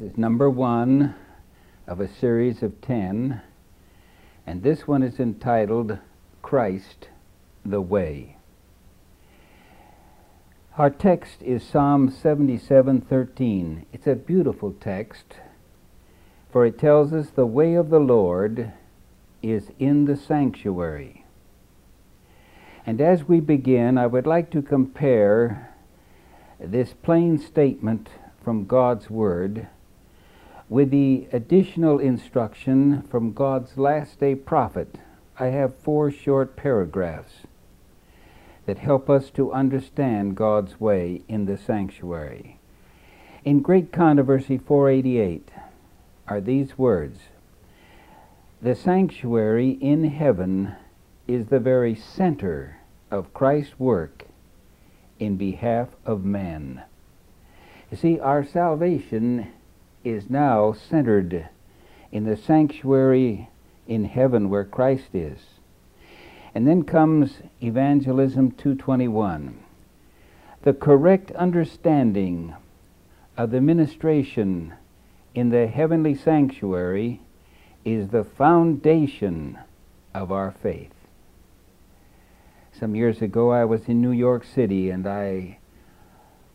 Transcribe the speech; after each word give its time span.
is 0.00 0.16
number 0.16 0.48
one 0.48 1.14
of 1.86 2.00
a 2.00 2.08
series 2.08 2.62
of 2.62 2.80
ten, 2.80 3.42
and 4.46 4.62
this 4.62 4.88
one 4.88 5.02
is 5.02 5.20
entitled 5.20 5.98
Christ 6.40 7.08
the 7.66 7.82
Way. 7.82 8.38
Our 10.78 10.88
text 10.88 11.42
is 11.42 11.62
Psalm 11.62 12.08
77:13. 12.10 13.84
It's 13.92 14.06
a 14.06 14.14
beautiful 14.14 14.72
text, 14.72 15.34
for 16.50 16.64
it 16.64 16.78
tells 16.78 17.12
us 17.12 17.28
the 17.28 17.44
way 17.44 17.74
of 17.74 17.90
the 17.90 18.00
Lord 18.00 18.72
is 19.42 19.70
in 19.78 20.06
the 20.06 20.16
sanctuary. 20.16 21.26
And 22.86 23.02
as 23.02 23.28
we 23.28 23.40
begin, 23.40 23.98
I 23.98 24.06
would 24.06 24.26
like 24.26 24.48
to 24.52 24.62
compare 24.62 25.74
this 26.58 26.94
plain 26.94 27.36
statement 27.36 28.08
from 28.42 28.64
God's 28.64 29.10
Word 29.10 29.68
with 30.70 30.92
the 30.92 31.26
additional 31.32 31.98
instruction 31.98 33.02
from 33.02 33.32
God's 33.32 33.76
last 33.76 34.20
day 34.20 34.36
prophet. 34.36 34.94
I 35.36 35.46
have 35.46 35.74
four 35.74 36.12
short 36.12 36.54
paragraphs 36.56 37.32
that 38.66 38.78
help 38.78 39.10
us 39.10 39.30
to 39.30 39.52
understand 39.52 40.36
God's 40.36 40.78
way 40.78 41.22
in 41.26 41.46
the 41.46 41.58
sanctuary. 41.58 42.60
In 43.44 43.62
Great 43.62 43.90
Controversy 43.90 44.58
488 44.58 45.48
are 46.28 46.40
these 46.40 46.78
words 46.78 47.18
The 48.62 48.76
sanctuary 48.76 49.70
in 49.70 50.04
heaven 50.04 50.76
is 51.26 51.46
the 51.46 51.58
very 51.58 51.96
center 51.96 52.76
of 53.10 53.34
Christ's 53.34 53.80
work 53.80 54.26
in 55.18 55.36
behalf 55.36 55.88
of 56.06 56.24
men. 56.24 56.82
You 57.90 57.96
see, 57.96 58.20
our 58.20 58.44
salvation 58.44 59.48
is 60.04 60.30
now 60.30 60.72
centered 60.72 61.48
in 62.10 62.24
the 62.24 62.36
sanctuary 62.36 63.48
in 63.86 64.04
heaven 64.04 64.48
where 64.48 64.64
Christ 64.64 65.14
is. 65.14 65.38
And 66.54 66.66
then 66.66 66.82
comes 66.84 67.42
Evangelism 67.62 68.52
221. 68.52 69.60
The 70.62 70.72
correct 70.72 71.30
understanding 71.32 72.54
of 73.36 73.50
the 73.50 73.60
ministration 73.60 74.74
in 75.34 75.50
the 75.50 75.66
heavenly 75.66 76.14
sanctuary 76.14 77.20
is 77.84 78.08
the 78.08 78.24
foundation 78.24 79.58
of 80.12 80.32
our 80.32 80.50
faith. 80.50 80.92
Some 82.72 82.94
years 82.94 83.22
ago, 83.22 83.50
I 83.50 83.64
was 83.64 83.88
in 83.88 84.00
New 84.00 84.12
York 84.12 84.44
City 84.44 84.90
and 84.90 85.06
I 85.06 85.58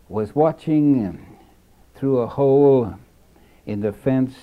was 0.09 0.36
watching 0.36 1.38
through 1.96 2.20
a 2.20 2.28
hole 2.28 2.96
in 3.66 3.82
the 3.82 3.94
fence 3.94 4.36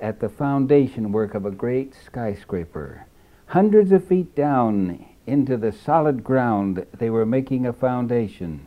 at 0.00 0.20
the 0.20 0.28
foundation 0.28 1.12
work 1.12 1.34
of 1.34 1.44
a 1.44 1.50
great 1.50 1.94
skyscraper. 1.94 3.06
Hundreds 3.46 3.92
of 3.92 4.06
feet 4.06 4.34
down 4.34 5.04
into 5.26 5.56
the 5.56 5.72
solid 5.72 6.24
ground, 6.24 6.86
they 6.98 7.10
were 7.10 7.26
making 7.26 7.66
a 7.66 7.72
foundation. 7.72 8.66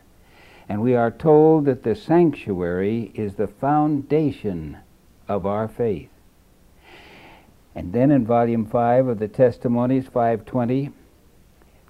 And 0.68 0.80
we 0.80 0.94
are 0.94 1.10
told 1.10 1.64
that 1.66 1.82
the 1.82 1.94
sanctuary 1.94 3.10
is 3.14 3.34
the 3.34 3.48
foundation 3.48 4.78
of 5.28 5.44
our 5.46 5.68
faith. 5.68 6.10
And 7.74 7.92
then 7.92 8.10
in 8.10 8.24
volume 8.24 8.66
5 8.66 9.08
of 9.08 9.18
the 9.18 9.28
Testimonies 9.28 10.06
520, 10.06 10.90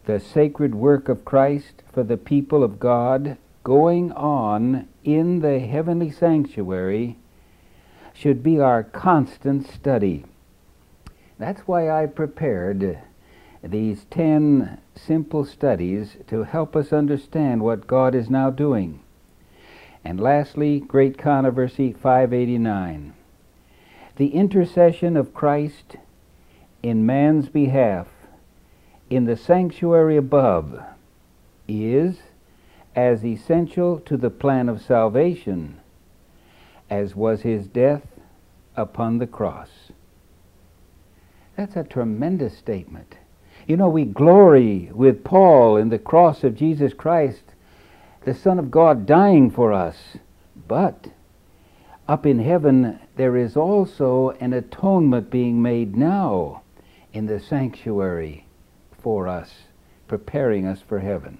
the 0.07 0.19
sacred 0.19 0.75
work 0.75 1.09
of 1.09 1.25
Christ 1.25 1.83
for 1.93 2.03
the 2.03 2.17
people 2.17 2.63
of 2.63 2.79
God 2.79 3.37
going 3.63 4.13
on 4.13 4.89
in 5.03 5.41
the 5.41 5.61
heavenly 5.61 6.11
sanctuary 6.11 7.19
should 8.15 8.43
be 8.43 8.61
our 8.61 8.83
constant 8.83 9.69
study. 9.69 10.25
That's 11.39 11.63
why 11.63 11.91
I 11.91 12.07
prepared 12.07 13.01
these 13.63 14.05
10 14.11 14.79
simple 14.95 15.45
studies 15.45 16.17
to 16.29 16.45
help 16.45 16.77
us 16.77 16.93
understand 16.93 17.63
what 17.63 17.87
God 17.87 18.15
is 18.15 18.31
now 18.31 18.51
doing. 18.51 19.01
And 20.05 20.21
lastly, 20.21 20.81
Great 20.81 21.19
Controversy 21.19 21.93
589. 21.93 23.15
The 24.17 24.29
intercession 24.29 25.17
of 25.17 25.35
Christ 25.35 25.97
in 26.83 27.05
man's 27.05 27.49
behalf 27.49 28.07
in 29.11 29.25
the 29.25 29.37
sanctuary 29.37 30.17
above 30.17 30.81
is 31.67 32.19
as 32.95 33.25
essential 33.25 33.99
to 34.01 34.17
the 34.17 34.31
plan 34.31 34.69
of 34.69 34.81
salvation 34.81 35.81
as 36.91 37.15
was 37.15 37.43
his 37.43 37.67
death 37.67 38.03
upon 38.77 39.19
the 39.19 39.27
cross. 39.27 39.71
That's 41.57 41.77
a 41.77 41.85
tremendous 41.85 42.57
statement. 42.57 43.17
You 43.67 43.77
know, 43.77 43.89
we 43.89 44.05
glory 44.05 44.91
with 44.93 45.25
Paul 45.25 45.77
in 45.77 45.89
the 45.89 45.99
cross 45.99 46.45
of 46.45 46.57
Jesus 46.57 46.93
Christ, 46.93 47.43
the 48.25 48.35
Son 48.35 48.59
of 48.59 48.71
God 48.71 49.07
dying 49.07 49.51
for 49.51 49.73
us. 49.73 49.97
But 50.69 51.09
up 52.07 52.27
in 52.27 52.41
heaven, 52.41 52.99
there 53.17 53.37
is 53.37 53.57
also 53.57 54.31
an 54.41 54.53
atonement 54.53 55.31
being 55.31 55.63
made 55.63 55.97
now 55.97 56.63
in 57.13 57.27
the 57.27 57.41
sanctuary 57.41 58.47
for 59.01 59.29
us, 59.29 59.51
preparing 60.09 60.67
us 60.67 60.81
for 60.87 60.99
heaven. 60.99 61.39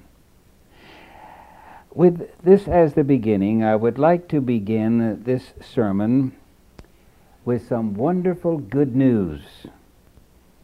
With 1.95 2.29
this 2.43 2.67
as 2.67 2.95
the 2.95 3.05
beginning, 3.05 3.63
I 3.63 3.77
would 3.77 3.99
like 3.99 4.27
to 4.29 4.41
begin 4.41 5.23
this 5.23 5.53
sermon 5.61 6.35
with 7.45 7.69
some 7.69 7.95
wonderful 7.95 8.59
good 8.59 8.97
news, 8.97 9.43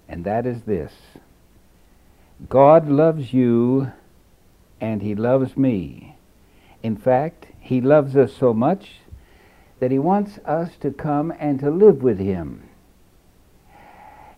and 0.09 0.25
that 0.25 0.45
is 0.45 0.63
this 0.63 0.93
God 2.49 2.89
loves 2.89 3.33
you 3.33 3.93
and 4.81 5.03
He 5.03 5.15
loves 5.15 5.57
me. 5.57 6.17
In 6.83 6.97
fact, 6.97 7.47
He 7.61 7.81
loves 7.81 8.17
us 8.17 8.33
so 8.33 8.53
much 8.53 8.97
that 9.79 9.93
He 9.93 10.01
wants 10.01 10.39
us 10.45 10.77
to 10.81 10.91
come 10.91 11.33
and 11.39 11.61
to 11.61 11.71
live 11.71 12.03
with 12.03 12.19
Him. 12.19 12.69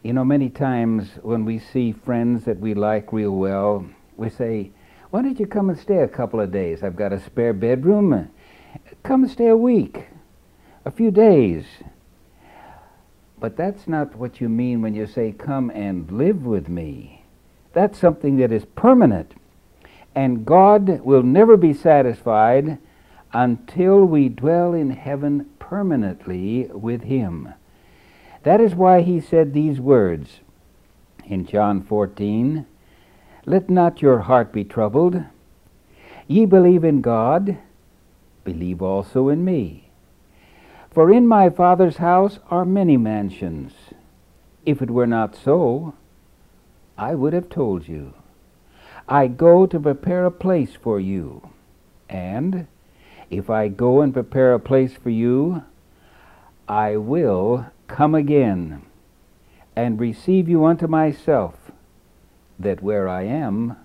You 0.02 0.12
know, 0.12 0.26
many 0.26 0.50
times 0.50 1.12
when 1.22 1.46
we 1.46 1.58
see 1.58 1.92
friends 1.92 2.44
that 2.44 2.60
we 2.60 2.74
like 2.74 3.14
real 3.14 3.30
well, 3.30 3.86
we 4.18 4.28
say, 4.28 4.72
why 5.12 5.20
don't 5.20 5.38
you 5.38 5.46
come 5.46 5.68
and 5.68 5.78
stay 5.78 5.98
a 5.98 6.08
couple 6.08 6.40
of 6.40 6.50
days? 6.50 6.82
I've 6.82 6.96
got 6.96 7.12
a 7.12 7.20
spare 7.20 7.52
bedroom. 7.52 8.30
Come 9.02 9.24
and 9.24 9.30
stay 9.30 9.48
a 9.48 9.56
week, 9.56 10.06
a 10.86 10.90
few 10.90 11.10
days. 11.10 11.66
But 13.38 13.54
that's 13.54 13.86
not 13.86 14.16
what 14.16 14.40
you 14.40 14.48
mean 14.48 14.80
when 14.80 14.94
you 14.94 15.06
say, 15.06 15.32
Come 15.32 15.68
and 15.68 16.10
live 16.10 16.46
with 16.46 16.70
me. 16.70 17.26
That's 17.74 17.98
something 17.98 18.38
that 18.38 18.50
is 18.50 18.64
permanent. 18.74 19.34
And 20.14 20.46
God 20.46 21.00
will 21.00 21.22
never 21.22 21.58
be 21.58 21.74
satisfied 21.74 22.78
until 23.34 24.06
we 24.06 24.30
dwell 24.30 24.72
in 24.72 24.92
heaven 24.92 25.50
permanently 25.58 26.70
with 26.72 27.02
Him. 27.02 27.52
That 28.44 28.62
is 28.62 28.74
why 28.74 29.02
He 29.02 29.20
said 29.20 29.52
these 29.52 29.78
words 29.78 30.40
in 31.26 31.44
John 31.44 31.82
14 31.82 32.64
let 33.44 33.68
not 33.68 34.02
your 34.02 34.20
heart 34.20 34.52
be 34.52 34.64
troubled. 34.64 35.22
Ye 36.28 36.46
believe 36.46 36.84
in 36.84 37.00
God, 37.00 37.58
believe 38.44 38.80
also 38.80 39.28
in 39.28 39.44
me. 39.44 39.90
For 40.90 41.12
in 41.12 41.26
my 41.26 41.50
Father's 41.50 41.96
house 41.96 42.38
are 42.50 42.64
many 42.64 42.96
mansions. 42.96 43.72
If 44.64 44.80
it 44.80 44.90
were 44.90 45.06
not 45.06 45.34
so, 45.34 45.94
I 46.96 47.14
would 47.14 47.32
have 47.32 47.48
told 47.48 47.88
you. 47.88 48.14
I 49.08 49.26
go 49.26 49.66
to 49.66 49.80
prepare 49.80 50.26
a 50.26 50.30
place 50.30 50.76
for 50.80 51.00
you. 51.00 51.48
And 52.08 52.66
if 53.30 53.50
I 53.50 53.68
go 53.68 54.02
and 54.02 54.12
prepare 54.12 54.54
a 54.54 54.60
place 54.60 54.94
for 54.94 55.10
you, 55.10 55.64
I 56.68 56.96
will 56.96 57.66
come 57.88 58.14
again 58.14 58.82
and 59.74 59.98
receive 59.98 60.48
you 60.48 60.64
unto 60.64 60.86
myself 60.86 61.61
that 62.58 62.82
where 62.82 63.08
I 63.08 63.22
am, 63.22 63.76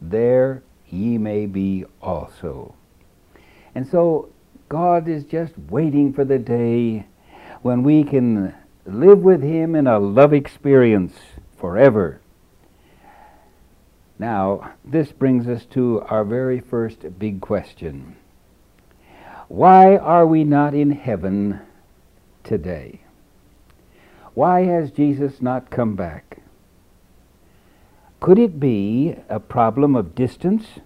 there 0.00 0.62
ye 0.88 1.18
may 1.18 1.46
be 1.46 1.84
also. 2.00 2.74
And 3.74 3.86
so 3.86 4.30
God 4.68 5.08
is 5.08 5.24
just 5.24 5.54
waiting 5.70 6.12
for 6.12 6.24
the 6.24 6.38
day 6.38 7.06
when 7.62 7.82
we 7.82 8.04
can 8.04 8.54
live 8.84 9.20
with 9.20 9.42
Him 9.42 9.74
in 9.74 9.86
a 9.86 9.98
love 9.98 10.32
experience 10.32 11.14
forever. 11.58 12.20
Now, 14.18 14.72
this 14.84 15.12
brings 15.12 15.46
us 15.46 15.66
to 15.66 16.00
our 16.08 16.24
very 16.24 16.60
first 16.60 17.18
big 17.18 17.40
question. 17.40 18.16
Why 19.48 19.96
are 19.96 20.26
we 20.26 20.42
not 20.42 20.74
in 20.74 20.90
heaven 20.90 21.60
today? 22.42 23.00
Why 24.34 24.64
has 24.64 24.90
Jesus 24.90 25.40
not 25.40 25.70
come 25.70 25.96
back? 25.96 26.42
Could 28.20 28.38
it 28.38 28.58
be 28.58 29.16
a 29.28 29.38
problem 29.38 29.94
of 29.94 30.14
distance? 30.14 30.80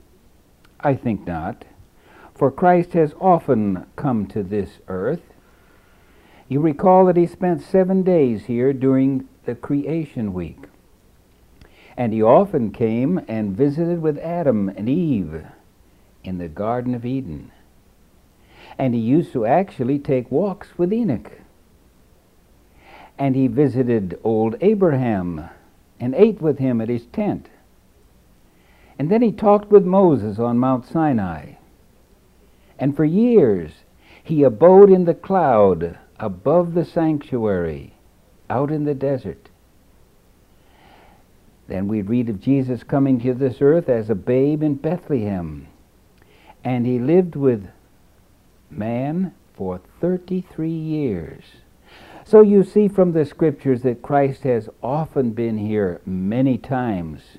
I 0.80 0.94
think 0.94 1.26
not, 1.26 1.64
for 2.34 2.50
Christ 2.50 2.92
has 2.94 3.14
often 3.20 3.86
come 3.96 4.26
to 4.26 4.42
this 4.42 4.78
earth. 4.88 5.22
You 6.48 6.60
recall 6.60 7.06
that 7.06 7.16
he 7.16 7.26
spent 7.26 7.62
seven 7.62 8.02
days 8.02 8.46
here 8.46 8.72
during 8.72 9.28
the 9.44 9.54
creation 9.54 10.32
week. 10.32 10.64
And 11.96 12.12
he 12.12 12.22
often 12.22 12.72
came 12.72 13.20
and 13.28 13.56
visited 13.56 14.02
with 14.02 14.18
Adam 14.18 14.68
and 14.70 14.88
Eve 14.88 15.46
in 16.24 16.38
the 16.38 16.48
Garden 16.48 16.94
of 16.94 17.06
Eden. 17.06 17.52
And 18.78 18.94
he 18.94 19.00
used 19.00 19.32
to 19.32 19.46
actually 19.46 19.98
take 19.98 20.30
walks 20.30 20.78
with 20.78 20.92
Enoch. 20.92 21.30
And 23.18 23.36
he 23.36 23.46
visited 23.46 24.18
old 24.24 24.56
Abraham 24.60 25.50
and 26.00 26.14
ate 26.14 26.40
with 26.40 26.58
him 26.58 26.80
at 26.80 26.88
his 26.88 27.06
tent. 27.06 27.48
And 28.98 29.10
then 29.10 29.22
he 29.22 29.32
talked 29.32 29.70
with 29.70 29.84
Moses 29.84 30.38
on 30.38 30.58
Mount 30.58 30.86
Sinai. 30.86 31.52
And 32.78 32.96
for 32.96 33.04
years 33.04 33.70
he 34.24 34.42
abode 34.42 34.90
in 34.90 35.04
the 35.04 35.14
cloud 35.14 35.98
above 36.18 36.74
the 36.74 36.84
sanctuary, 36.84 37.94
out 38.48 38.70
in 38.70 38.84
the 38.84 38.94
desert. 38.94 39.48
Then 41.68 41.86
we 41.86 42.02
read 42.02 42.28
of 42.28 42.40
Jesus 42.40 42.82
coming 42.82 43.20
to 43.20 43.32
this 43.32 43.58
earth 43.60 43.88
as 43.88 44.10
a 44.10 44.14
babe 44.14 44.62
in 44.62 44.74
Bethlehem. 44.74 45.68
And 46.64 46.84
he 46.84 46.98
lived 46.98 47.36
with 47.36 47.68
man 48.68 49.34
for 49.54 49.80
33 50.00 50.68
years. 50.68 51.44
So 52.30 52.42
you 52.42 52.62
see 52.62 52.86
from 52.86 53.10
the 53.10 53.24
scriptures 53.24 53.82
that 53.82 54.02
Christ 54.02 54.44
has 54.44 54.68
often 54.84 55.32
been 55.32 55.58
here 55.58 56.00
many 56.06 56.58
times. 56.58 57.38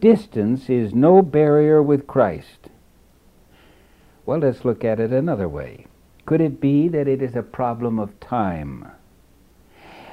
Distance 0.00 0.70
is 0.70 0.94
no 0.94 1.20
barrier 1.20 1.82
with 1.82 2.06
Christ. 2.06 2.70
Well, 4.24 4.38
let's 4.38 4.64
look 4.64 4.82
at 4.82 4.98
it 4.98 5.12
another 5.12 5.46
way. 5.46 5.88
Could 6.24 6.40
it 6.40 6.58
be 6.58 6.88
that 6.88 7.06
it 7.06 7.20
is 7.20 7.36
a 7.36 7.42
problem 7.42 7.98
of 7.98 8.18
time? 8.18 8.90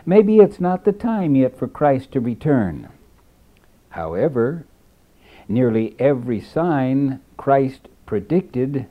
Maybe 0.06 0.39
it's 0.39 0.59
not 0.59 0.83
the 0.83 0.92
time 0.92 1.38
yet 1.38 1.57
for 1.57 1.69
Christ 1.69 2.12
to 2.12 2.19
return. 2.19 2.89
However, 3.92 4.65
nearly 5.47 5.95
every 6.00 6.42
sign 6.42 7.21
Christ 7.38 7.88
predicted 8.06 8.88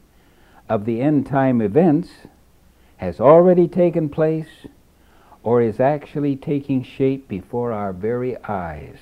of 0.67 0.87
the 0.87 1.03
end 1.03 1.27
time 1.27 1.61
events 1.61 2.09
has 2.97 3.21
already 3.21 3.69
taken 3.69 4.09
place 4.09 4.67
or 5.45 5.61
is 5.61 5.79
actually 5.79 6.35
taking 6.35 6.83
shape 6.83 7.29
before 7.29 7.71
our 7.71 7.93
very 7.93 8.37
eyes. 8.45 8.97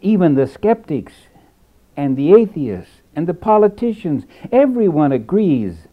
Even 0.00 0.36
the 0.36 0.46
skeptics 0.46 1.12
and 1.96 2.16
the 2.16 2.32
atheists 2.32 3.02
and 3.16 3.26
the 3.26 3.34
politicians, 3.34 4.24
everyone 4.52 5.10
agrees 5.10 5.88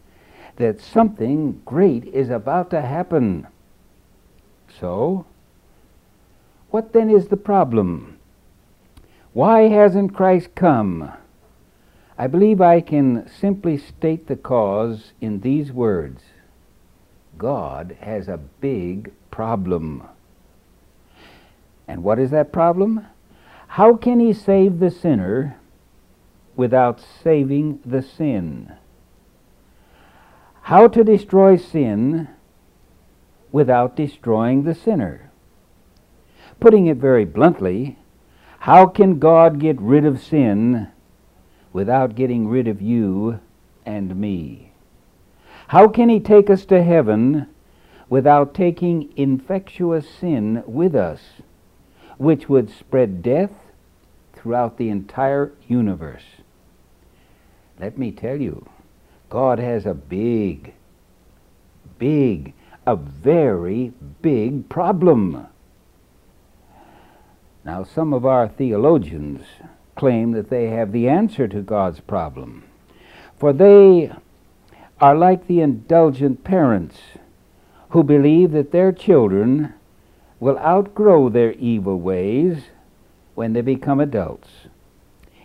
that 0.57 0.79
something 0.79 1.59
great 1.65 2.05
is 2.05 2.29
about 2.29 2.69
to 2.69 2.81
happen. 2.81 3.47
So, 4.79 5.25
what 6.69 6.93
then 6.93 7.09
is 7.09 7.27
the 7.27 7.37
problem? 7.37 8.19
Why 9.33 9.69
hasn't 9.69 10.13
Christ 10.13 10.53
come? 10.53 11.11
I 12.17 12.27
believe 12.27 12.61
I 12.61 12.79
can 12.79 13.27
simply 13.27 13.77
state 13.77 14.27
the 14.27 14.35
cause 14.35 15.13
in 15.19 15.41
these 15.41 15.71
words 15.71 16.21
God 17.37 17.97
has 18.01 18.27
a 18.27 18.37
big 18.37 19.11
problem. 19.31 20.03
And 21.87 22.03
what 22.03 22.19
is 22.19 22.31
that 22.31 22.51
problem? 22.51 23.05
How 23.67 23.95
can 23.95 24.19
he 24.19 24.33
save 24.33 24.79
the 24.79 24.89
sinner 24.89 25.57
without 26.55 27.03
saving 27.23 27.79
the 27.85 28.01
sin? 28.01 28.73
How 30.61 30.87
to 30.87 31.03
destroy 31.03 31.57
sin 31.57 32.29
without 33.51 33.95
destroying 33.95 34.63
the 34.63 34.73
sinner? 34.73 35.29
Putting 36.59 36.87
it 36.87 36.97
very 36.97 37.25
bluntly, 37.25 37.99
how 38.59 38.87
can 38.87 39.19
God 39.19 39.59
get 39.59 39.79
rid 39.79 40.05
of 40.05 40.23
sin 40.23 40.87
without 41.71 42.15
getting 42.15 42.47
rid 42.47 42.67
of 42.67 42.81
you 42.81 43.39
and 43.85 44.15
me? 44.15 44.64
How 45.67 45.87
can 45.87 46.09
He 46.09 46.19
take 46.19 46.49
us 46.49 46.65
to 46.65 46.83
heaven 46.83 47.47
without 48.09 48.53
taking 48.53 49.11
infectious 49.15 50.07
sin 50.09 50.63
with 50.67 50.95
us, 50.95 51.21
which 52.17 52.47
would 52.47 52.69
spread 52.69 53.23
death 53.23 53.51
throughout 54.33 54.77
the 54.77 54.89
entire 54.89 55.51
universe? 55.67 56.23
Let 57.79 57.97
me 57.97 58.11
tell 58.11 58.39
you, 58.39 58.67
God 59.29 59.59
has 59.59 59.85
a 59.85 59.93
big, 59.93 60.73
big, 61.97 62.53
a 62.85 62.95
very 62.95 63.91
big 64.21 64.69
problem. 64.69 65.47
Now, 67.65 67.83
some 67.83 68.13
of 68.13 68.25
our 68.25 68.47
theologians 68.47 69.41
claim 69.95 70.31
that 70.33 70.49
they 70.49 70.67
have 70.67 70.91
the 70.91 71.09
answer 71.09 71.47
to 71.47 71.61
God's 71.61 71.99
problem, 71.99 72.63
for 73.37 73.51
they 73.51 74.11
are 74.99 75.15
like 75.15 75.47
the 75.47 75.61
indulgent 75.61 76.43
parents 76.43 76.97
who 77.89 78.03
believe 78.03 78.51
that 78.51 78.71
their 78.71 78.91
children 78.91 79.73
will 80.39 80.57
outgrow 80.59 81.29
their 81.29 81.53
evil 81.53 81.99
ways 81.99 82.65
when 83.35 83.53
they 83.53 83.61
become 83.61 83.99
adults. 83.99 84.67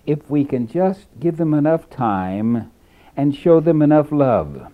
If 0.06 0.28
we 0.30 0.44
can 0.44 0.66
just 0.66 1.06
give 1.18 1.36
them 1.36 1.54
enough 1.54 1.90
time 1.90 2.70
and 3.16 3.34
show 3.34 3.60
them 3.60 3.82
enough 3.82 4.12
love. 4.12 4.72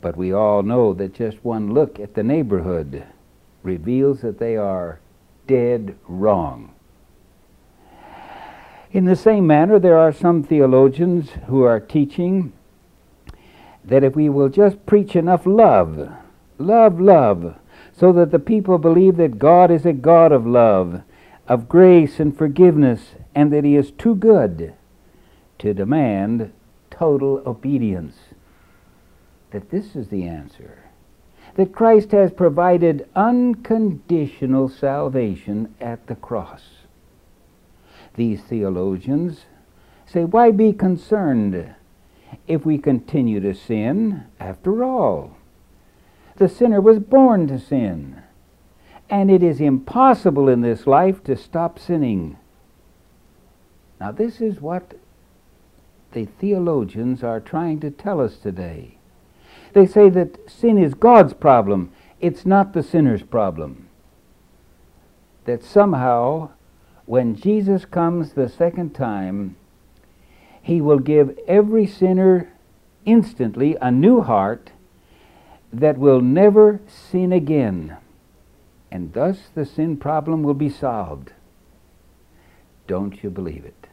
But 0.00 0.16
we 0.16 0.32
all 0.32 0.62
know 0.62 0.92
that 0.94 1.14
just 1.14 1.44
one 1.44 1.72
look 1.72 1.98
at 1.98 2.14
the 2.14 2.22
neighborhood 2.22 3.04
reveals 3.62 4.20
that 4.20 4.38
they 4.38 4.56
are 4.56 5.00
dead 5.46 5.96
wrong. 6.06 6.72
In 8.92 9.04
the 9.04 9.16
same 9.16 9.46
manner, 9.46 9.78
there 9.78 9.98
are 9.98 10.12
some 10.12 10.42
theologians 10.42 11.30
who 11.48 11.62
are 11.64 11.80
teaching 11.80 12.52
that 13.86 14.04
if 14.04 14.16
we 14.16 14.28
will 14.28 14.48
just 14.48 14.84
preach 14.86 15.14
enough 15.16 15.46
love, 15.46 16.12
love, 16.58 17.00
love, 17.00 17.56
so 17.92 18.12
that 18.12 18.30
the 18.30 18.38
people 18.38 18.78
believe 18.78 19.16
that 19.16 19.38
God 19.38 19.70
is 19.70 19.86
a 19.86 19.92
God 19.92 20.32
of 20.32 20.46
love, 20.46 21.02
of 21.48 21.68
grace 21.68 22.18
and 22.18 22.36
forgiveness, 22.36 23.14
and 23.34 23.52
that 23.52 23.64
He 23.64 23.76
is 23.76 23.90
too 23.92 24.14
good 24.14 24.74
to 25.58 25.72
demand 25.72 26.52
total 26.90 27.42
obedience, 27.46 28.16
that 29.50 29.70
this 29.70 29.94
is 29.94 30.08
the 30.08 30.24
answer. 30.24 30.82
That 31.54 31.72
Christ 31.72 32.10
has 32.10 32.32
provided 32.32 33.08
unconditional 33.14 34.68
salvation 34.68 35.74
at 35.80 36.06
the 36.06 36.16
cross. 36.16 36.62
These 38.14 38.42
theologians 38.42 39.46
say, 40.06 40.24
why 40.24 40.50
be 40.50 40.72
concerned 40.72 41.74
if 42.46 42.64
we 42.64 42.78
continue 42.78 43.40
to 43.40 43.54
sin? 43.54 44.24
After 44.38 44.84
all, 44.84 45.36
the 46.36 46.48
sinner 46.48 46.80
was 46.80 46.98
born 46.98 47.46
to 47.48 47.58
sin, 47.58 48.22
and 49.08 49.30
it 49.30 49.42
is 49.42 49.60
impossible 49.60 50.48
in 50.48 50.60
this 50.60 50.86
life 50.86 51.22
to 51.24 51.36
stop 51.36 51.78
sinning. 51.78 52.36
Now, 54.00 54.12
this 54.12 54.40
is 54.40 54.60
what 54.60 54.94
the 56.12 56.26
theologians 56.26 57.22
are 57.22 57.40
trying 57.40 57.80
to 57.80 57.90
tell 57.90 58.20
us 58.20 58.36
today. 58.36 58.98
They 59.72 59.86
say 59.86 60.08
that 60.10 60.50
sin 60.50 60.78
is 60.78 60.94
God's 60.94 61.34
problem, 61.34 61.92
it's 62.20 62.46
not 62.46 62.72
the 62.72 62.82
sinner's 62.82 63.22
problem. 63.22 63.88
That 65.44 65.62
somehow 65.62 66.50
when 67.06 67.36
Jesus 67.36 67.84
comes 67.84 68.32
the 68.32 68.48
second 68.48 68.94
time, 68.94 69.56
he 70.66 70.80
will 70.80 70.98
give 70.98 71.38
every 71.46 71.86
sinner 71.86 72.52
instantly 73.04 73.76
a 73.80 73.88
new 73.88 74.20
heart 74.20 74.72
that 75.72 75.96
will 75.96 76.20
never 76.20 76.80
sin 76.88 77.32
again. 77.32 77.96
And 78.90 79.12
thus 79.12 79.38
the 79.54 79.64
sin 79.64 79.96
problem 79.96 80.42
will 80.42 80.54
be 80.54 80.68
solved. 80.68 81.30
Don't 82.88 83.22
you 83.22 83.30
believe 83.30 83.64
it? 83.64 83.86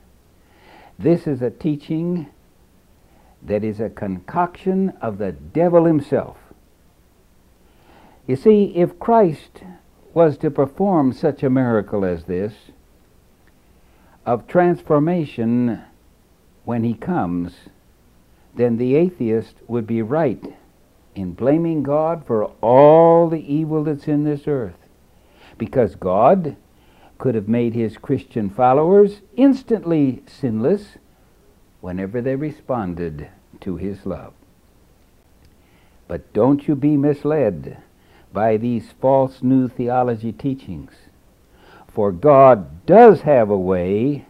This 0.97 1.27
is 1.27 1.43
a 1.43 1.51
teaching 1.51 2.25
that 3.43 3.63
is 3.63 3.79
a 3.79 3.91
concoction 3.91 4.93
of 4.99 5.19
the 5.19 5.31
devil 5.31 5.85
himself. 5.85 6.37
You 8.25 8.35
see, 8.35 8.73
if 8.75 8.97
Christ 8.97 9.61
was 10.15 10.39
to 10.39 10.49
perform 10.49 11.13
such 11.13 11.43
a 11.43 11.51
miracle 11.51 12.03
as 12.03 12.23
this, 12.23 12.55
of 14.25 14.47
transformation 14.47 15.83
when 16.65 16.83
he 16.83 16.93
comes, 16.93 17.53
then 18.55 18.77
the 18.77 18.95
atheist 18.95 19.55
would 19.67 19.87
be 19.87 20.01
right 20.01 20.53
in 21.15 21.33
blaming 21.33 21.83
God 21.83 22.25
for 22.25 22.45
all 22.61 23.29
the 23.29 23.53
evil 23.53 23.83
that's 23.83 24.07
in 24.07 24.23
this 24.23 24.47
earth. 24.47 24.77
Because 25.57 25.95
God 25.95 26.55
could 27.17 27.35
have 27.35 27.47
made 27.47 27.73
his 27.73 27.97
Christian 27.97 28.49
followers 28.49 29.21
instantly 29.35 30.23
sinless 30.27 30.97
whenever 31.81 32.21
they 32.21 32.35
responded 32.35 33.29
to 33.61 33.77
his 33.77 34.05
love. 34.05 34.33
But 36.07 36.33
don't 36.33 36.67
you 36.67 36.75
be 36.75 36.97
misled 36.97 37.77
by 38.31 38.57
these 38.57 38.93
false 38.99 39.43
new 39.43 39.67
theology 39.67 40.31
teachings. 40.31 40.91
For 41.87 42.11
God 42.11 42.85
does 42.85 43.21
have 43.21 43.49
a 43.49 43.57
way 43.57 44.25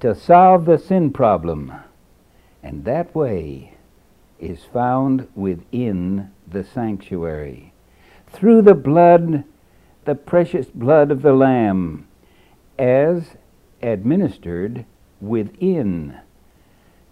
to 0.00 0.14
solve 0.14 0.64
the 0.64 0.78
sin 0.78 1.12
problem, 1.12 1.72
and 2.62 2.84
that 2.84 3.14
way 3.14 3.74
is 4.38 4.64
found 4.72 5.28
within 5.34 6.30
the 6.46 6.64
sanctuary. 6.64 7.72
Through 8.28 8.62
the 8.62 8.74
blood, 8.74 9.44
the 10.04 10.14
precious 10.14 10.66
blood 10.66 11.10
of 11.10 11.22
the 11.22 11.32
Lamb, 11.32 12.06
as 12.78 13.36
administered 13.82 14.84
within 15.20 16.18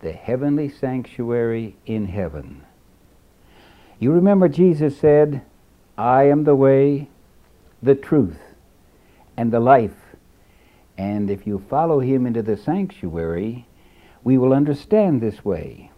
the 0.01 0.13
heavenly 0.13 0.69
sanctuary 0.69 1.77
in 1.87 2.07
heaven. 2.07 2.63
You 3.99 4.13
remember 4.13 4.49
Jesus 4.49 4.99
said, 4.99 5.43
I 5.97 6.25
am 6.25 6.45
the 6.45 6.55
way, 6.55 7.09
the 7.83 7.95
truth, 7.95 8.41
and 9.37 9.51
the 9.51 9.61
life. 9.61 10.04
And 10.97 11.31
if 11.31 11.47
you 11.47 11.65
follow 11.69 12.01
him 12.01 12.27
into 12.27 12.43
the 12.43 12.57
sanctuary, 12.57 13.67
we 14.23 14.39
will 14.39 14.53
understand 14.53 15.21
this 15.21 15.45
way. 15.45 15.91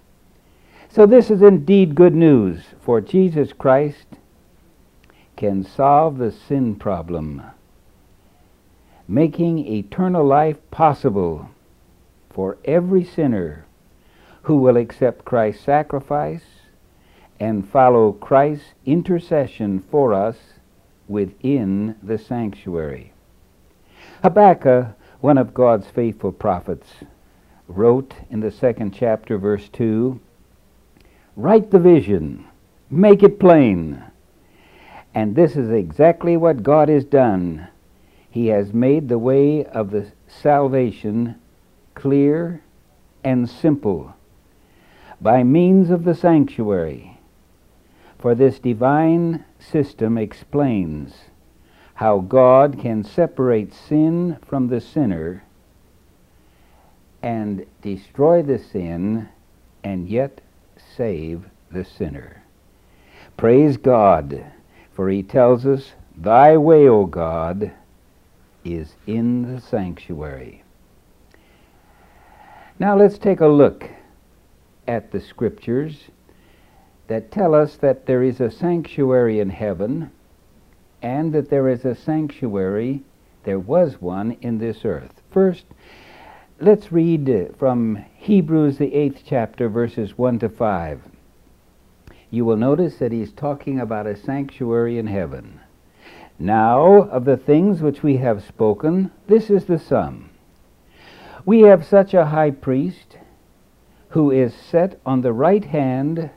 So, 0.88 1.04
this 1.06 1.30
is 1.30 1.42
indeed 1.42 1.94
good 1.94 2.14
news, 2.14 2.62
for 2.80 3.00
Jesus 3.00 3.52
Christ 3.52 4.06
can 5.36 5.62
solve 5.62 6.18
the 6.18 6.32
sin 6.32 6.76
problem, 6.76 7.42
making 9.06 9.58
eternal 9.58 10.24
life 10.24 10.58
possible 10.70 11.50
for 12.30 12.56
every 12.64 13.04
sinner 13.04 13.66
who 14.42 14.56
will 14.56 14.76
accept 14.76 15.24
Christ's 15.24 15.64
sacrifice 15.64 16.44
and 17.38 17.68
follow 17.68 18.12
Christ's 18.12 18.74
intercession 18.86 19.84
for 19.90 20.14
us 20.14 20.36
within 21.08 21.96
the 22.02 22.16
sanctuary. 22.16 23.12
Habakkuk, 24.22 24.88
one 25.20 25.38
of 25.38 25.54
God's 25.54 25.88
faithful 25.88 26.32
prophets, 26.32 26.88
wrote 27.68 28.14
in 28.30 28.40
the 28.40 28.50
second 28.50 28.92
chapter, 28.92 29.38
verse 29.38 29.68
2 29.68 30.20
Write 31.36 31.70
the 31.70 31.78
vision, 31.78 32.46
make 32.90 33.22
it 33.22 33.38
plain. 33.38 34.02
And 35.14 35.34
this 35.34 35.56
is 35.56 35.70
exactly 35.70 36.36
what 36.36 36.62
God 36.62 36.88
has 36.88 37.04
done. 37.04 37.68
He 38.30 38.48
has 38.48 38.72
made 38.72 39.08
the 39.08 39.18
way 39.18 39.64
of 39.64 39.90
the 39.90 40.12
salvation 40.28 41.36
clear 41.94 42.62
and 43.24 43.48
simple 43.48 44.14
by 45.20 45.42
means 45.42 45.90
of 45.90 46.04
the 46.04 46.14
sanctuary. 46.14 47.18
For 48.18 48.34
this 48.34 48.58
divine 48.58 49.44
system 49.58 50.18
explains 50.18 51.14
how 51.96 52.18
God 52.18 52.78
can 52.78 53.02
separate 53.02 53.72
sin 53.72 54.36
from 54.46 54.68
the 54.68 54.82
sinner 54.82 55.42
and 57.22 57.64
destroy 57.80 58.42
the 58.42 58.58
sin 58.58 59.30
and 59.82 60.06
yet 60.06 60.42
save 60.96 61.46
the 61.70 61.84
sinner. 61.84 62.42
Praise 63.38 63.78
God, 63.78 64.44
for 64.92 65.08
he 65.08 65.22
tells 65.22 65.64
us, 65.64 65.92
Thy 66.14 66.58
way, 66.58 66.86
O 66.86 67.06
God, 67.06 67.72
is 68.62 68.94
in 69.06 69.54
the 69.54 69.60
sanctuary. 69.60 70.62
Now 72.78 72.94
let's 72.94 73.16
take 73.16 73.40
a 73.40 73.46
look 73.46 73.88
at 74.86 75.12
the 75.12 75.20
scriptures 75.20 76.04
that 77.08 77.30
tell 77.30 77.54
us 77.54 77.76
that 77.76 78.04
there 78.04 78.22
is 78.22 78.38
a 78.38 78.50
sanctuary 78.50 79.40
in 79.40 79.48
heaven 79.48 80.10
and 81.02 81.32
that 81.32 81.50
there 81.50 81.68
is 81.68 81.84
a 81.84 81.94
sanctuary, 81.94 83.02
there 83.44 83.58
was 83.58 84.00
one 84.00 84.36
in 84.40 84.58
this 84.58 84.84
earth. 84.84 85.22
First, 85.30 85.64
let's 86.60 86.90
read 86.90 87.28
uh, 87.28 87.52
from 87.58 88.04
Hebrews, 88.16 88.78
the 88.78 88.94
eighth 88.94 89.22
chapter, 89.24 89.68
verses 89.68 90.16
1 90.18 90.40
to 90.40 90.48
5. 90.48 91.02
You 92.30 92.44
will 92.44 92.56
notice 92.56 92.98
that 92.98 93.12
he's 93.12 93.32
talking 93.32 93.78
about 93.78 94.06
a 94.06 94.16
sanctuary 94.16 94.98
in 94.98 95.06
heaven. 95.06 95.60
Now, 96.38 97.02
of 97.02 97.24
the 97.24 97.36
things 97.36 97.80
which 97.80 98.02
we 98.02 98.16
have 98.18 98.44
spoken, 98.44 99.10
this 99.26 99.48
is 99.48 99.64
the 99.64 99.78
sum. 99.78 100.30
We 101.44 101.60
have 101.60 101.86
such 101.86 102.12
a 102.12 102.26
high 102.26 102.50
priest 102.50 103.16
who 104.10 104.30
is 104.30 104.54
set 104.54 105.00
on 105.06 105.20
the 105.20 105.32
right 105.32 105.64
hand 105.64 106.30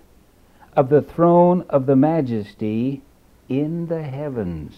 of 0.75 0.89
the 0.89 1.01
throne 1.01 1.65
of 1.69 1.85
the 1.85 1.95
majesty 1.95 3.01
in 3.49 3.87
the 3.87 4.03
heavens, 4.03 4.77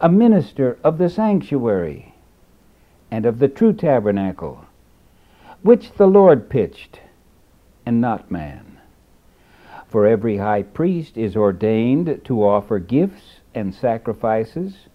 a 0.00 0.08
minister 0.08 0.78
of 0.84 0.98
the 0.98 1.08
sanctuary 1.08 2.14
and 3.10 3.26
of 3.26 3.38
the 3.38 3.48
true 3.48 3.72
tabernacle, 3.72 4.66
which 5.62 5.92
the 5.92 6.06
Lord 6.06 6.48
pitched, 6.48 7.00
and 7.84 8.00
not 8.00 8.30
man. 8.30 8.78
For 9.88 10.06
every 10.06 10.38
high 10.38 10.62
priest 10.62 11.16
is 11.16 11.36
ordained 11.36 12.22
to 12.24 12.44
offer 12.44 12.78
gifts 12.78 13.40
and 13.54 13.74
sacrifices, 13.74 14.88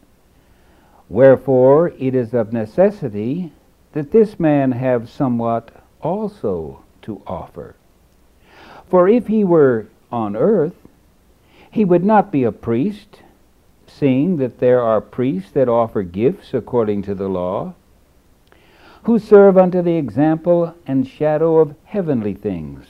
wherefore 1.10 1.89
it 2.00 2.15
is 2.15 2.34
of 2.34 2.53
necessity 2.53 3.51
that 3.94 4.12
this 4.12 4.39
man 4.39 4.72
have 4.72 5.10
somewhat 5.10 5.72
also 6.01 6.84
to 7.03 7.22
offer. 7.25 7.75
For 8.88 9.08
if 9.08 9.27
he 9.27 9.44
were 9.44 9.88
on 10.12 10.36
earth, 10.36 10.87
he 11.72 11.86
would 11.86 12.04
not 12.04 12.32
be 12.32 12.44
a 12.44 12.52
priest, 12.52 13.22
seeing 13.86 14.38
that 14.38 14.60
there 14.60 14.82
are 14.82 15.02
priests 15.02 15.52
that 15.52 15.70
offer 15.70 16.04
gifts 16.04 16.54
according 16.54 17.02
to 17.04 17.16
the 17.16 17.28
law, 17.28 17.74
who 19.04 19.20
serve 19.20 19.58
unto 19.58 19.82
the 19.82 19.96
example 19.96 20.76
and 20.86 21.08
shadow 21.08 21.58
of 21.58 21.76
heavenly 21.86 22.34
things. 22.34 22.86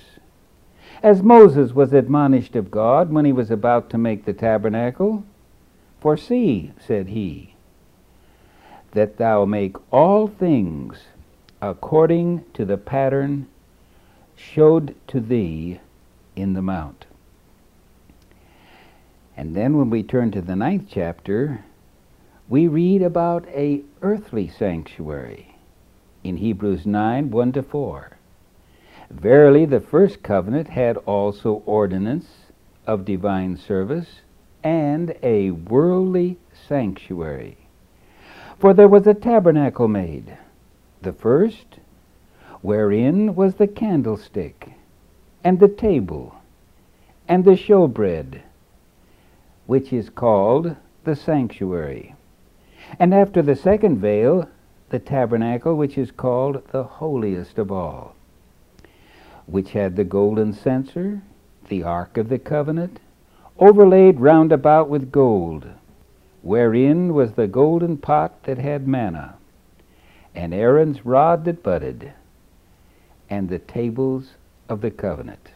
As 1.04 1.22
Moses 1.22 1.74
was 1.74 1.94
admonished 1.94 2.56
of 2.56 2.72
God 2.72 3.12
when 3.12 3.26
he 3.26 3.32
was 3.32 3.52
about 3.52 3.90
to 3.92 3.98
make 3.98 4.26
the 4.26 4.34
tabernacle, 4.34 5.24
For 6.00 6.18
see, 6.18 6.72
said 6.80 7.10
he, 7.10 7.56
that 8.92 9.18
thou 9.18 9.46
make 9.46 9.76
all 9.92 10.28
things 10.28 11.06
according 11.62 12.46
to 12.54 12.66
the 12.66 12.78
pattern 12.78 13.48
showed 14.36 14.96
to 15.08 15.20
thee 15.20 15.80
in 16.36 16.54
the 16.54 16.62
mount. 16.62 17.07
And 19.38 19.56
then 19.56 19.78
when 19.78 19.92
we 19.92 20.02
turn 20.02 20.32
to 20.32 20.42
the 20.42 20.56
ninth 20.56 20.88
chapter, 20.90 21.64
we 22.50 22.68
read 22.68 23.04
about 23.04 23.48
a 23.50 23.84
earthly 24.02 24.48
sanctuary 24.48 25.56
in 26.24 26.38
Hebrews 26.38 26.88
9 26.88 27.30
1 27.30 27.52
to 27.52 27.62
4. 27.62 28.18
Verily, 29.12 29.66
the 29.66 29.80
first 29.80 30.24
covenant 30.24 30.70
had 30.70 30.98
also 30.98 31.62
ordinance 31.68 32.28
of 32.88 33.06
divine 33.06 33.58
service 33.58 34.22
and 34.64 35.16
a 35.22 35.52
worldly 35.52 36.38
sanctuary. 36.68 37.58
For 38.58 38.74
there 38.74 38.88
was 38.88 39.06
a 39.06 39.14
tabernacle 39.14 39.88
made 39.88 40.36
the 41.04 41.14
first, 41.14 41.78
wherein 42.64 43.36
was 43.36 43.56
the 43.56 43.68
candlestick, 43.68 44.72
and 45.44 45.60
the 45.60 45.68
table, 45.68 46.34
and 47.28 47.46
the 47.46 47.56
showbread, 47.56 48.42
which 49.68 49.94
is 49.94 50.10
called 50.10 50.76
the 51.04 51.16
sanctuary. 51.16 52.16
And 53.00 53.14
after 53.14 53.42
the 53.42 53.56
second 53.56 54.00
veil, 54.00 54.50
the 54.90 55.00
tabernacle, 55.00 55.76
which 55.76 55.98
is 55.98 56.10
called 56.10 56.64
the 56.72 56.84
holiest 56.84 57.60
of 57.60 57.72
all, 57.72 58.16
which 59.46 59.72
had 59.72 59.96
the 59.96 60.04
golden 60.04 60.54
censer, 60.54 61.22
the 61.70 61.84
ark 61.84 62.18
of 62.18 62.30
the 62.30 62.40
covenant, 62.40 63.00
overlaid 63.60 64.20
round 64.20 64.52
about 64.52 64.90
with 64.90 65.12
gold, 65.12 65.68
wherein 66.42 67.14
was 67.14 67.34
the 67.34 67.48
golden 67.48 67.98
pot 67.98 68.44
that 68.44 68.58
had 68.58 68.88
manna 68.88 69.36
and 70.38 70.54
Aaron's 70.54 71.04
rod 71.04 71.46
that 71.46 71.64
budded, 71.64 72.14
and 73.28 73.50
the 73.50 73.58
tables 73.58 74.36
of 74.70 74.82
the 74.82 74.92
covenant. 74.92 75.50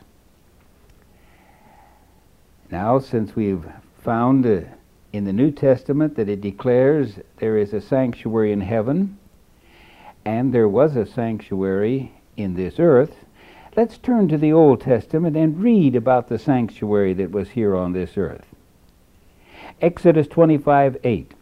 Now, 2.71 2.97
since 2.97 3.35
we've 3.35 3.63
found 4.03 4.45
in 5.13 5.25
the 5.25 5.33
New 5.33 5.51
Testament 5.51 6.15
that 6.15 6.29
it 6.29 6.41
declares 6.41 7.19
there 7.37 7.57
is 7.57 7.73
a 7.73 7.81
sanctuary 7.81 8.51
in 8.51 8.61
heaven, 8.61 9.17
and 10.25 10.53
there 10.53 10.67
was 10.67 10.95
a 10.95 11.05
sanctuary 11.05 12.13
in 12.37 12.55
this 12.55 12.79
earth, 12.79 13.15
let's 13.75 13.97
turn 13.97 14.27
to 14.27 14.37
the 14.37 14.53
Old 14.53 14.81
Testament 14.81 15.35
and 15.35 15.61
read 15.61 15.95
about 15.95 16.29
the 16.29 16.39
sanctuary 16.39 17.13
that 17.13 17.31
was 17.31 17.49
here 17.49 17.75
on 17.75 17.93
this 17.93 18.17
earth. 18.17 18.45
Exodus 19.81 20.27
25 20.27 20.97
8. 21.03 21.33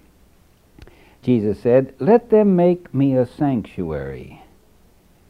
Jesus 1.22 1.60
said, 1.60 1.94
Let 2.00 2.30
them 2.30 2.56
make 2.56 2.94
me 2.94 3.16
a 3.16 3.26
sanctuary, 3.26 4.42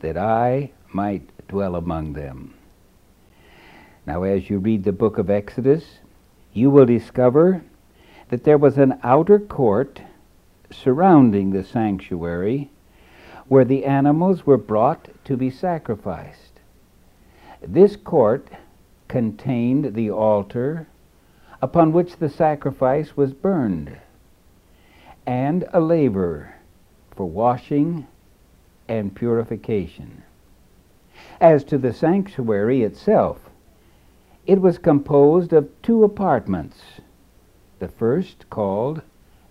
that 0.01 0.17
I 0.17 0.71
might 0.93 1.29
dwell 1.47 1.75
among 1.75 2.13
them. 2.13 2.53
Now, 4.05 4.23
as 4.23 4.49
you 4.49 4.59
read 4.59 4.83
the 4.83 4.91
book 4.91 5.17
of 5.17 5.29
Exodus, 5.29 5.98
you 6.53 6.69
will 6.69 6.85
discover 6.85 7.63
that 8.29 8.43
there 8.43 8.57
was 8.57 8.77
an 8.77 8.99
outer 9.03 9.39
court 9.39 10.01
surrounding 10.71 11.51
the 11.51 11.63
sanctuary 11.63 12.69
where 13.47 13.65
the 13.65 13.85
animals 13.85 14.45
were 14.45 14.57
brought 14.57 15.09
to 15.25 15.35
be 15.35 15.49
sacrificed. 15.49 16.59
This 17.61 17.95
court 17.95 18.47
contained 19.07 19.95
the 19.95 20.11
altar 20.11 20.87
upon 21.61 21.91
which 21.91 22.17
the 22.17 22.29
sacrifice 22.29 23.17
was 23.17 23.33
burned, 23.33 23.97
and 25.25 25.65
a 25.73 25.79
laver 25.79 26.55
for 27.11 27.25
washing 27.25 28.07
and 28.87 29.13
purification. 29.13 30.23
As 31.41 31.63
to 31.65 31.77
the 31.77 31.91
sanctuary 31.91 32.83
itself, 32.83 33.49
it 34.49 34.59
was 34.59 34.79
composed 34.79 35.53
of 35.53 35.69
two 35.83 36.03
apartments. 36.03 36.81
The 37.77 37.87
first, 37.87 38.49
called 38.49 39.03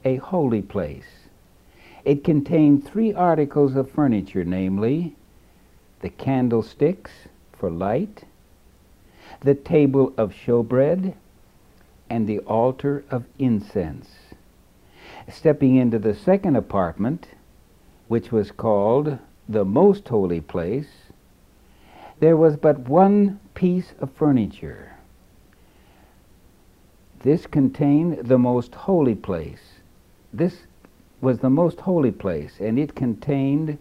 a 0.04 0.16
holy 0.16 0.60
place. 0.60 1.28
It 2.04 2.24
contained 2.24 2.84
three 2.84 3.14
articles 3.14 3.76
of 3.76 3.88
furniture, 3.92 4.42
namely, 4.42 5.14
the 6.00 6.08
candlesticks 6.08 7.12
for 7.52 7.70
light, 7.70 8.24
the 9.40 9.54
table 9.54 10.12
of 10.18 10.34
showbread, 10.34 11.14
and 12.10 12.26
the 12.26 12.40
altar 12.40 13.04
of 13.08 13.24
incense. 13.38 14.08
Stepping 15.28 15.76
into 15.76 16.00
the 16.00 16.14
second 16.16 16.56
apartment, 16.56 17.28
which 18.08 18.32
was 18.32 18.50
called 18.50 19.16
the 19.48 19.64
most 19.64 20.08
holy 20.08 20.40
place, 20.40 20.88
there 22.20 22.36
was 22.36 22.56
but 22.56 22.78
one 22.88 23.38
piece 23.54 23.92
of 24.00 24.10
furniture. 24.12 24.96
This 27.20 27.46
contained 27.46 28.28
the 28.28 28.38
most 28.38 28.74
holy 28.74 29.14
place. 29.14 29.80
This 30.32 30.66
was 31.20 31.38
the 31.40 31.50
most 31.50 31.80
holy 31.80 32.12
place, 32.12 32.60
and 32.60 32.78
it 32.78 32.94
contained 32.94 33.78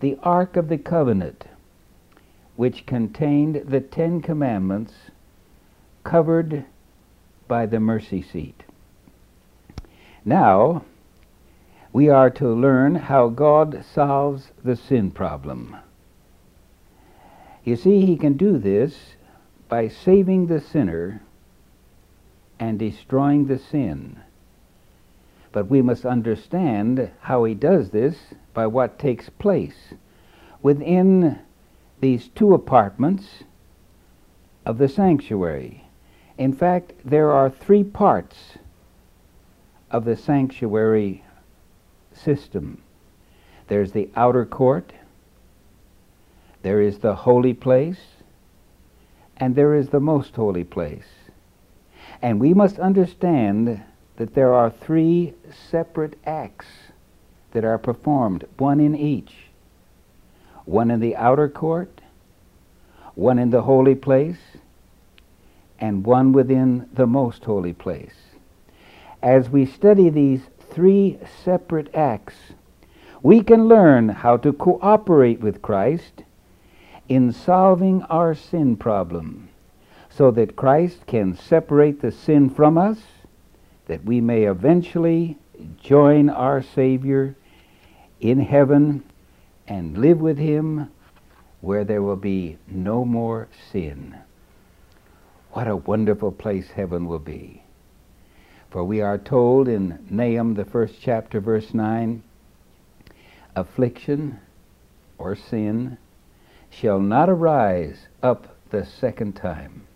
the 0.00 0.18
Ark 0.22 0.56
of 0.56 0.68
the 0.68 0.78
Covenant, 0.78 1.46
which 2.56 2.86
contained 2.86 3.64
the 3.66 3.80
Ten 3.80 4.20
Commandments 4.20 4.92
covered 6.04 6.64
by 7.48 7.66
the 7.66 7.80
mercy 7.80 8.22
seat. 8.22 8.64
Now, 10.24 10.84
we 11.92 12.08
are 12.08 12.30
to 12.30 12.48
learn 12.48 12.96
how 12.96 13.28
God 13.28 13.84
solves 13.84 14.50
the 14.62 14.76
sin 14.76 15.10
problem. 15.10 15.76
You 17.64 17.76
see, 17.76 18.04
He 18.06 18.16
can 18.16 18.36
do 18.36 18.58
this 18.58 19.16
by 19.68 19.88
saving 19.88 20.46
the 20.46 20.60
sinner 20.60 21.22
and 22.58 22.78
destroying 22.78 23.46
the 23.46 23.58
sin. 23.58 24.20
But 25.52 25.68
we 25.68 25.82
must 25.82 26.04
understand 26.04 27.10
how 27.20 27.44
He 27.44 27.54
does 27.54 27.90
this 27.90 28.16
by 28.52 28.66
what 28.66 28.98
takes 28.98 29.28
place 29.28 29.94
within 30.62 31.38
these 32.00 32.28
two 32.28 32.54
apartments 32.54 33.44
of 34.66 34.78
the 34.78 34.88
sanctuary. 34.88 35.84
In 36.38 36.52
fact, 36.52 36.92
there 37.04 37.30
are 37.30 37.50
three 37.50 37.84
parts 37.84 38.58
of 39.90 40.04
the 40.04 40.16
sanctuary 40.16 41.24
system 42.12 42.82
there's 43.68 43.92
the 43.92 44.10
outer 44.14 44.44
court, 44.44 44.92
there 46.64 46.80
is 46.80 46.98
the 46.98 47.14
holy 47.14 47.52
place, 47.52 48.00
and 49.36 49.54
there 49.54 49.74
is 49.74 49.90
the 49.90 50.00
most 50.00 50.34
holy 50.34 50.64
place. 50.64 51.04
And 52.22 52.40
we 52.40 52.54
must 52.54 52.78
understand 52.78 53.82
that 54.16 54.34
there 54.34 54.54
are 54.54 54.70
three 54.70 55.34
separate 55.70 56.18
acts 56.24 56.66
that 57.52 57.66
are 57.66 57.76
performed, 57.76 58.46
one 58.56 58.80
in 58.80 58.96
each 58.96 59.34
one 60.64 60.90
in 60.90 61.00
the 61.00 61.14
outer 61.16 61.50
court, 61.50 62.00
one 63.14 63.38
in 63.38 63.50
the 63.50 63.60
holy 63.60 63.94
place, 63.94 64.38
and 65.78 66.06
one 66.06 66.32
within 66.32 66.88
the 66.94 67.06
most 67.06 67.44
holy 67.44 67.74
place. 67.74 68.14
As 69.22 69.50
we 69.50 69.66
study 69.66 70.08
these 70.08 70.40
three 70.70 71.18
separate 71.44 71.94
acts, 71.94 72.36
we 73.22 73.42
can 73.42 73.68
learn 73.68 74.08
how 74.08 74.38
to 74.38 74.54
cooperate 74.54 75.40
with 75.40 75.60
Christ 75.60 76.23
in 77.08 77.32
solving 77.32 78.02
our 78.04 78.34
sin 78.34 78.76
problem 78.76 79.48
so 80.08 80.30
that 80.30 80.56
Christ 80.56 81.06
can 81.06 81.36
separate 81.36 82.00
the 82.00 82.12
sin 82.12 82.48
from 82.48 82.78
us, 82.78 82.98
that 83.86 84.04
we 84.04 84.20
may 84.20 84.44
eventually 84.44 85.36
join 85.82 86.30
our 86.30 86.62
Savior 86.62 87.34
in 88.20 88.40
heaven 88.40 89.02
and 89.66 89.98
live 89.98 90.20
with 90.20 90.38
Him 90.38 90.90
where 91.60 91.84
there 91.84 92.02
will 92.02 92.16
be 92.16 92.58
no 92.68 93.04
more 93.04 93.48
sin. 93.72 94.16
What 95.52 95.66
a 95.66 95.76
wonderful 95.76 96.32
place 96.32 96.70
heaven 96.70 97.06
will 97.06 97.18
be. 97.18 97.62
For 98.70 98.84
we 98.84 99.00
are 99.00 99.18
told 99.18 99.68
in 99.68 100.04
Nahum, 100.10 100.54
the 100.54 100.64
first 100.64 100.94
chapter, 101.00 101.40
verse 101.40 101.72
9 101.72 102.22
affliction 103.56 104.40
or 105.16 105.36
sin 105.36 105.96
shall 106.80 107.00
not 107.00 107.28
arise 107.28 108.08
up 108.22 108.56
the 108.70 108.84
second 108.84 109.34
time. 109.34 109.86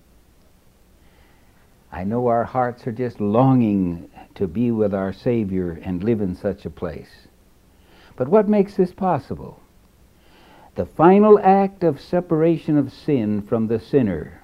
I 1.90 2.04
know 2.04 2.26
our 2.26 2.44
hearts 2.44 2.86
are 2.86 2.92
just 2.92 3.20
longing 3.20 4.10
to 4.34 4.46
be 4.46 4.70
with 4.70 4.94
our 4.94 5.12
Savior 5.12 5.80
and 5.82 6.04
live 6.04 6.20
in 6.20 6.34
such 6.34 6.64
a 6.64 6.70
place. 6.70 7.26
But 8.16 8.28
what 8.28 8.48
makes 8.48 8.76
this 8.76 8.92
possible? 8.92 9.60
The 10.74 10.86
final 10.86 11.38
act 11.42 11.82
of 11.82 12.00
separation 12.00 12.76
of 12.76 12.92
sin 12.92 13.42
from 13.42 13.66
the 13.66 13.80
sinner 13.80 14.42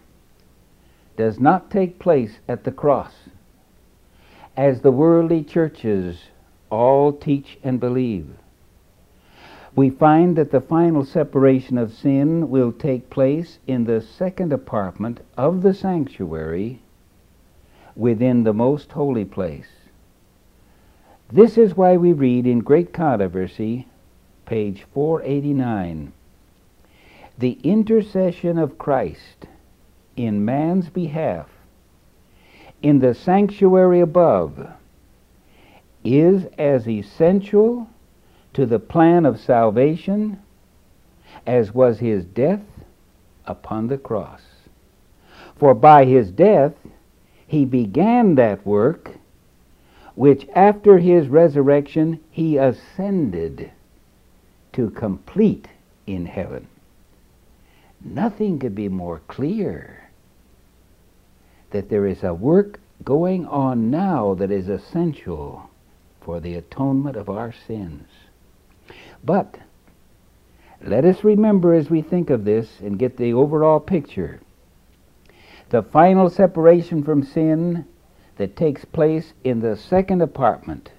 does 1.17 1.39
not 1.39 1.71
take 1.71 1.99
place 2.01 2.39
at 2.49 2.65
the 2.65 2.73
cross, 2.73 3.13
as 4.57 4.81
the 4.81 4.91
worldly 4.91 5.45
churches 5.45 6.19
all 6.71 7.13
teach 7.13 7.59
and 7.63 7.79
believe. 7.79 8.29
We 9.77 9.91
find 9.91 10.37
that 10.37 10.53
the 10.53 10.61
final 10.61 11.05
separation 11.05 11.79
of 11.79 11.93
sin 11.93 12.49
will 12.49 12.71
take 12.71 13.11
place 13.11 13.59
in 13.67 13.85
the 13.85 14.01
second 14.01 14.53
apartment 14.53 15.21
of 15.37 15.63
the 15.63 15.75
sanctuary 15.75 16.81
within 17.97 18.45
the 18.45 18.53
most 18.53 18.93
holy 18.93 19.25
place. 19.25 19.69
This 21.33 21.59
is 21.59 21.77
why 21.77 21.97
we 21.97 22.13
read 22.13 22.47
in 22.47 22.61
Great 22.61 22.93
Controversy, 22.93 23.89
page 24.47 24.85
489, 24.93 26.13
the 27.37 27.59
intercession 27.65 28.59
of 28.59 28.79
Christ 28.79 29.47
in 30.17 30.45
man's 30.45 30.89
behalf 30.89 31.49
in 32.81 33.01
the 33.01 33.15
sanctuary 33.15 34.01
above 34.01 34.69
is 36.05 36.45
as 36.59 36.87
essential 36.87 37.89
to 38.55 38.67
the 38.67 38.79
plan 38.79 39.27
of 39.27 39.41
salvation 39.41 40.41
as 41.47 41.75
was 41.75 41.99
his 41.99 42.25
death 42.25 42.63
upon 43.47 43.89
the 43.89 43.99
cross. 43.99 44.43
For 45.57 45.75
by 45.75 46.05
his 46.05 46.31
death 46.31 46.73
he 47.47 47.65
began 47.65 48.37
that 48.37 48.67
work 48.67 49.11
which 50.15 50.47
after 50.55 50.99
his 50.99 51.27
resurrection 51.29 52.21
he 52.31 52.57
ascended 52.57 53.71
to 54.73 54.91
complete 54.91 55.69
in 56.07 56.27
heaven. 56.27 56.67
Nothing 58.01 58.59
could 58.59 58.75
be 58.75 58.89
more 58.89 59.21
clear 59.29 60.11
that 61.71 61.89
there 61.89 62.07
is 62.07 62.23
a 62.23 62.35
work 62.35 62.79
going 63.03 63.47
on 63.47 63.91
now 63.91 64.35
that 64.35 64.51
is 64.51 64.69
essential 64.69 65.71
for 66.21 66.39
the 66.41 66.55
atonement 66.55 67.17
of 67.17 67.29
our 67.29 67.53
sins. 67.67 68.09
But 69.25 69.59
let 70.85 71.05
us 71.05 71.25
remember 71.25 71.73
as 71.73 71.89
we 71.89 72.03
think 72.03 72.31
of 72.31 72.45
this 72.45 72.81
and 72.81 72.99
get 72.99 73.17
the 73.17 73.33
overall 73.33 73.81
picture 73.81 74.41
the 75.71 75.83
final 75.83 76.31
separation 76.31 77.03
from 77.03 77.25
sin 77.25 77.85
that 78.37 78.55
takes 78.55 78.85
place 78.85 79.33
in 79.43 79.61
the 79.61 79.77
second 79.77 80.23
apartment 80.23 80.93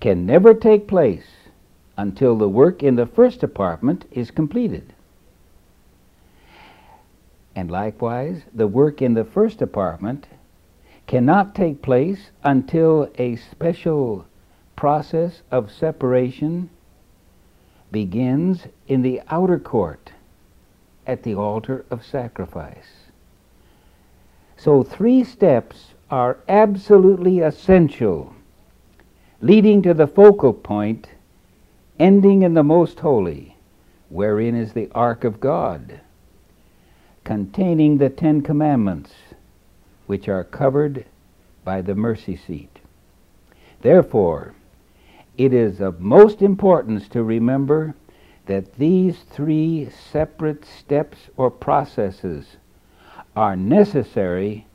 can 0.00 0.24
never 0.24 0.54
take 0.54 0.88
place 0.88 1.26
until 1.96 2.36
the 2.36 2.48
work 2.48 2.82
in 2.82 2.96
the 2.96 3.06
first 3.06 3.42
apartment 3.42 4.06
is 4.10 4.30
completed. 4.30 4.94
And 7.54 7.70
likewise, 7.70 8.42
the 8.54 8.66
work 8.66 9.02
in 9.02 9.14
the 9.14 9.24
first 9.24 9.60
apartment 9.60 10.26
cannot 11.06 11.54
take 11.54 11.82
place 11.82 12.30
until 12.42 13.10
a 13.18 13.36
special 13.36 14.26
process 14.74 15.42
of 15.50 15.70
separation 15.70 16.68
begins 17.90 18.66
in 18.88 19.02
the 19.02 19.20
outer 19.28 19.58
court 19.58 20.12
at 21.06 21.22
the 21.22 21.34
altar 21.34 21.84
of 21.90 22.04
sacrifice. 22.04 23.06
So, 24.56 24.82
three 24.82 25.22
steps 25.22 25.94
are 26.10 26.38
absolutely 26.48 27.40
essential, 27.40 28.34
leading 29.40 29.82
to 29.82 29.94
the 29.94 30.06
focal 30.06 30.52
point, 30.52 31.08
ending 31.98 32.42
in 32.42 32.54
the 32.54 32.64
most 32.64 33.00
holy, 33.00 33.56
wherein 34.08 34.56
is 34.56 34.72
the 34.72 34.88
ark 34.94 35.24
of 35.24 35.40
God, 35.40 36.00
containing 37.24 37.98
the 37.98 38.10
Ten 38.10 38.40
Commandments, 38.40 39.12
which 40.06 40.28
are 40.28 40.44
covered 40.44 41.04
by 41.64 41.82
the 41.82 41.94
mercy 41.94 42.36
seat. 42.36 42.78
Therefore, 43.82 44.55
it 45.38 45.52
is 45.52 45.80
of 45.80 46.00
most 46.00 46.42
importance 46.42 47.08
to 47.08 47.22
remember 47.22 47.94
that 48.46 48.76
these 48.76 49.18
three 49.30 49.88
separate 49.90 50.64
steps 50.64 51.18
or 51.36 51.50
processes 51.50 52.56
are 53.34 53.56
necessary 53.56 54.66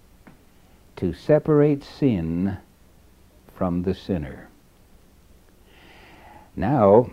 to 0.98 1.14
separate 1.14 1.84
sin 1.84 2.58
from 3.56 3.84
the 3.84 3.96
sinner. 3.96 4.50
Now, 6.56 7.10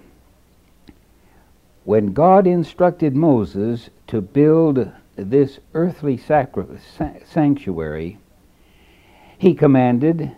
when 1.85 2.13
God 2.13 2.47
instructed 2.47 3.17
Moses 3.17 3.89
to 4.09 4.21
build 4.21 4.91
this 5.17 5.59
earthly 5.73 6.19
sanctuary, 6.19 8.19
he 9.39 9.55
commanded, 9.55 10.33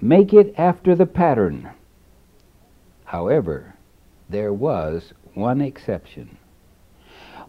Make 0.00 0.32
it 0.32 0.54
after 0.56 0.94
the 0.94 1.06
pattern. 1.06 1.70
However, 3.08 3.74
there 4.28 4.52
was 4.52 5.14
one 5.32 5.62
exception. 5.62 6.36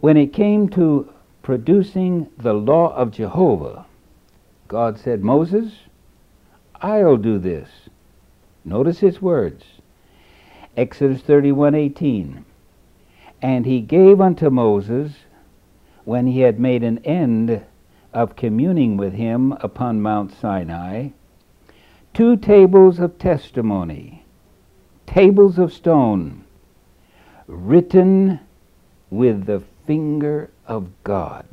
When 0.00 0.16
it 0.16 0.32
came 0.32 0.70
to 0.70 1.12
producing 1.42 2.28
the 2.38 2.54
law 2.54 2.94
of 2.96 3.10
Jehovah, 3.10 3.84
God 4.68 4.98
said, 4.98 5.22
Moses, 5.22 5.80
I'll 6.80 7.18
do 7.18 7.38
this. 7.38 7.68
Notice 8.64 9.00
his 9.00 9.20
words. 9.20 9.64
Exodus 10.78 11.20
31:18. 11.20 12.44
And 13.42 13.66
he 13.66 13.82
gave 13.82 14.18
unto 14.18 14.48
Moses 14.48 15.12
when 16.04 16.26
he 16.26 16.40
had 16.40 16.58
made 16.58 16.82
an 16.82 16.98
end 17.04 17.62
of 18.14 18.34
communing 18.34 18.96
with 18.96 19.12
him 19.12 19.52
upon 19.60 20.00
Mount 20.00 20.32
Sinai 20.32 21.10
two 22.14 22.36
tables 22.36 22.98
of 22.98 23.18
testimony, 23.18 24.19
tables 25.10 25.58
of 25.58 25.72
stone, 25.72 26.44
written 27.48 28.38
with 29.10 29.44
the 29.44 29.60
finger 29.84 30.48
of 30.68 30.88
God. 31.02 31.44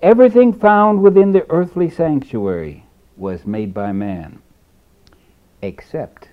Everything 0.00 0.52
found 0.52 1.02
within 1.02 1.32
the 1.32 1.44
earthly 1.50 1.90
sanctuary 1.90 2.84
was 3.16 3.44
made 3.44 3.74
by 3.74 3.90
man, 3.90 4.40
except 5.62 6.28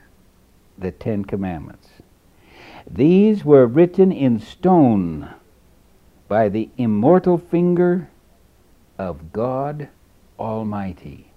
the 0.77 0.91
Ten 0.91 1.25
Commandments. 1.25 1.89
These 2.89 3.43
were 3.43 3.65
written 3.65 4.11
in 4.11 4.39
stone 4.39 5.33
by 6.27 6.49
the 6.49 6.69
immortal 6.77 7.39
finger 7.39 8.09
of 8.99 9.33
God 9.33 9.89
Almighty. 10.37 11.31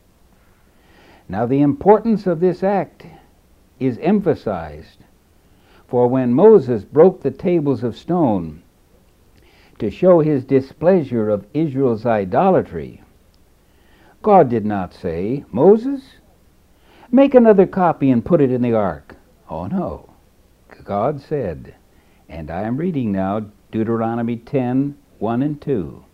Now, 1.26 1.46
the 1.46 1.62
importance 1.62 2.26
of 2.26 2.40
this 2.40 2.62
act 2.62 3.06
is 3.80 3.98
emphasized 4.00 4.98
for 5.90 6.06
when 6.06 6.32
Moses 6.32 6.84
broke 6.84 7.20
the 7.20 7.32
tables 7.32 7.82
of 7.82 7.96
stone 7.96 8.62
to 9.80 9.90
show 9.90 10.20
his 10.20 10.44
displeasure 10.44 11.28
of 11.28 11.46
Israel's 11.52 12.06
idolatry, 12.06 13.02
God 14.22 14.48
did 14.48 14.64
not 14.64 14.94
say, 14.94 15.44
Moses, 15.50 16.02
make 17.10 17.34
another 17.34 17.66
copy 17.66 18.10
and 18.10 18.24
put 18.24 18.40
it 18.40 18.52
in 18.52 18.62
the 18.62 18.72
ark. 18.72 19.16
Oh 19.48 19.66
no. 19.66 20.10
God 20.84 21.20
said, 21.20 21.74
and 22.28 22.50
I 22.50 22.62
am 22.62 22.76
reading 22.76 23.10
now 23.10 23.46
Deuteronomy 23.72 24.36
10 24.36 24.96
1 25.18 25.42
and 25.42 25.60
2. 25.60 26.04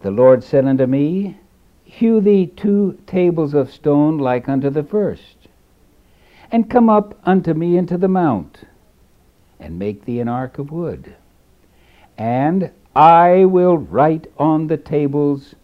The 0.00 0.10
Lord 0.10 0.42
said 0.42 0.64
unto 0.64 0.86
me, 0.86 1.38
Hew 1.84 2.20
thee 2.20 2.46
two 2.46 2.98
tables 3.06 3.52
of 3.52 3.70
stone 3.70 4.16
like 4.18 4.48
unto 4.48 4.70
the 4.70 4.82
first 4.82 5.41
and 6.52 6.68
come 6.68 6.90
up 6.90 7.18
unto 7.24 7.54
me 7.54 7.78
into 7.78 7.96
the 7.96 8.08
mount, 8.08 8.64
and 9.58 9.78
make 9.78 10.04
thee 10.04 10.20
an 10.20 10.28
ark 10.28 10.58
of 10.58 10.70
wood. 10.70 11.16
And 12.18 12.70
I 12.94 13.46
will 13.46 13.78
write 13.78 14.30
on 14.38 14.66
the 14.66 14.76
tables 14.76 15.54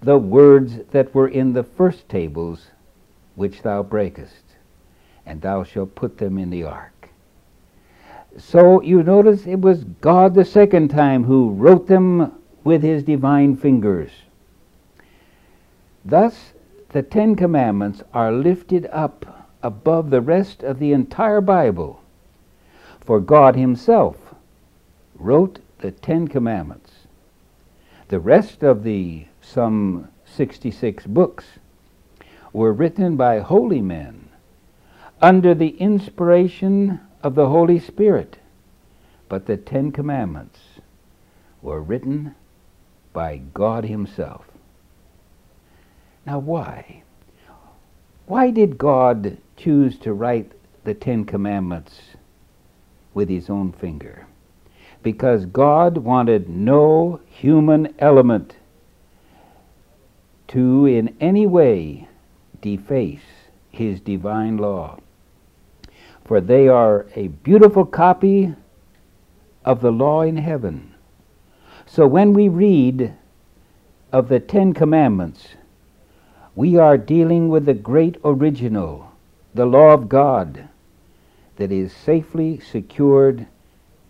the 0.00 0.16
words 0.16 0.78
that 0.92 1.12
were 1.12 1.26
in 1.26 1.52
the 1.52 1.64
first 1.64 2.08
tables 2.08 2.68
which 3.34 3.62
thou 3.62 3.82
breakest, 3.82 4.44
and 5.26 5.42
thou 5.42 5.64
shalt 5.64 5.96
put 5.96 6.18
them 6.18 6.38
in 6.38 6.50
the 6.50 6.62
ark. 6.62 7.08
So 8.36 8.80
you 8.80 9.02
notice 9.02 9.44
it 9.44 9.60
was 9.60 9.82
God 9.82 10.34
the 10.34 10.44
second 10.44 10.88
time 10.88 11.24
who 11.24 11.50
wrote 11.50 11.88
them 11.88 12.32
with 12.62 12.82
his 12.82 13.02
divine 13.02 13.56
fingers. 13.56 14.10
Thus, 16.04 16.52
the 16.90 17.02
Ten 17.02 17.34
Commandments 17.34 18.02
are 18.14 18.30
lifted 18.30 18.86
up 18.92 19.37
above 19.62 20.10
the 20.10 20.20
rest 20.20 20.62
of 20.62 20.78
the 20.78 20.92
entire 20.92 21.40
Bible. 21.40 22.02
For 23.00 23.20
God 23.20 23.56
Himself 23.56 24.34
wrote 25.14 25.60
the 25.78 25.90
Ten 25.90 26.28
Commandments. 26.28 26.92
The 28.08 28.20
rest 28.20 28.62
of 28.62 28.84
the 28.84 29.26
some 29.40 30.08
66 30.24 31.06
books 31.06 31.44
were 32.52 32.72
written 32.72 33.16
by 33.16 33.40
holy 33.40 33.80
men 33.80 34.28
under 35.20 35.54
the 35.54 35.76
inspiration 35.78 37.00
of 37.22 37.34
the 37.34 37.48
Holy 37.48 37.78
Spirit. 37.78 38.38
But 39.28 39.46
the 39.46 39.56
Ten 39.56 39.92
Commandments 39.92 40.60
were 41.60 41.82
written 41.82 42.34
by 43.12 43.38
God 43.52 43.84
Himself. 43.84 44.46
Now, 46.24 46.38
why? 46.38 47.02
Why 48.26 48.50
did 48.50 48.78
God 48.78 49.38
choose 49.58 49.98
to 49.98 50.14
write 50.14 50.52
the 50.84 50.94
Ten 50.94 51.24
Commandments 51.24 52.00
with 53.12 53.28
his 53.28 53.50
own 53.50 53.72
finger? 53.72 54.26
Because 55.02 55.44
God 55.44 55.98
wanted 55.98 56.48
no 56.48 57.20
human 57.26 57.94
element 57.98 58.56
to 60.48 60.86
in 60.86 61.14
any 61.20 61.46
way 61.46 62.08
deface 62.60 63.20
his 63.70 64.00
divine 64.00 64.56
law. 64.56 64.98
For 66.24 66.40
they 66.40 66.68
are 66.68 67.06
a 67.14 67.28
beautiful 67.28 67.84
copy 67.84 68.54
of 69.64 69.80
the 69.80 69.92
law 69.92 70.22
in 70.22 70.36
heaven. 70.36 70.94
So 71.86 72.06
when 72.06 72.32
we 72.32 72.48
read 72.48 73.14
of 74.12 74.28
the 74.28 74.40
Ten 74.40 74.72
Commandments, 74.72 75.48
we 76.54 76.76
are 76.76 76.98
dealing 76.98 77.48
with 77.48 77.66
the 77.66 77.74
great 77.74 78.16
original, 78.24 79.07
the 79.54 79.66
law 79.66 79.92
of 79.92 80.08
God, 80.08 80.68
that 81.56 81.72
is 81.72 81.92
safely 81.92 82.60
secured 82.60 83.46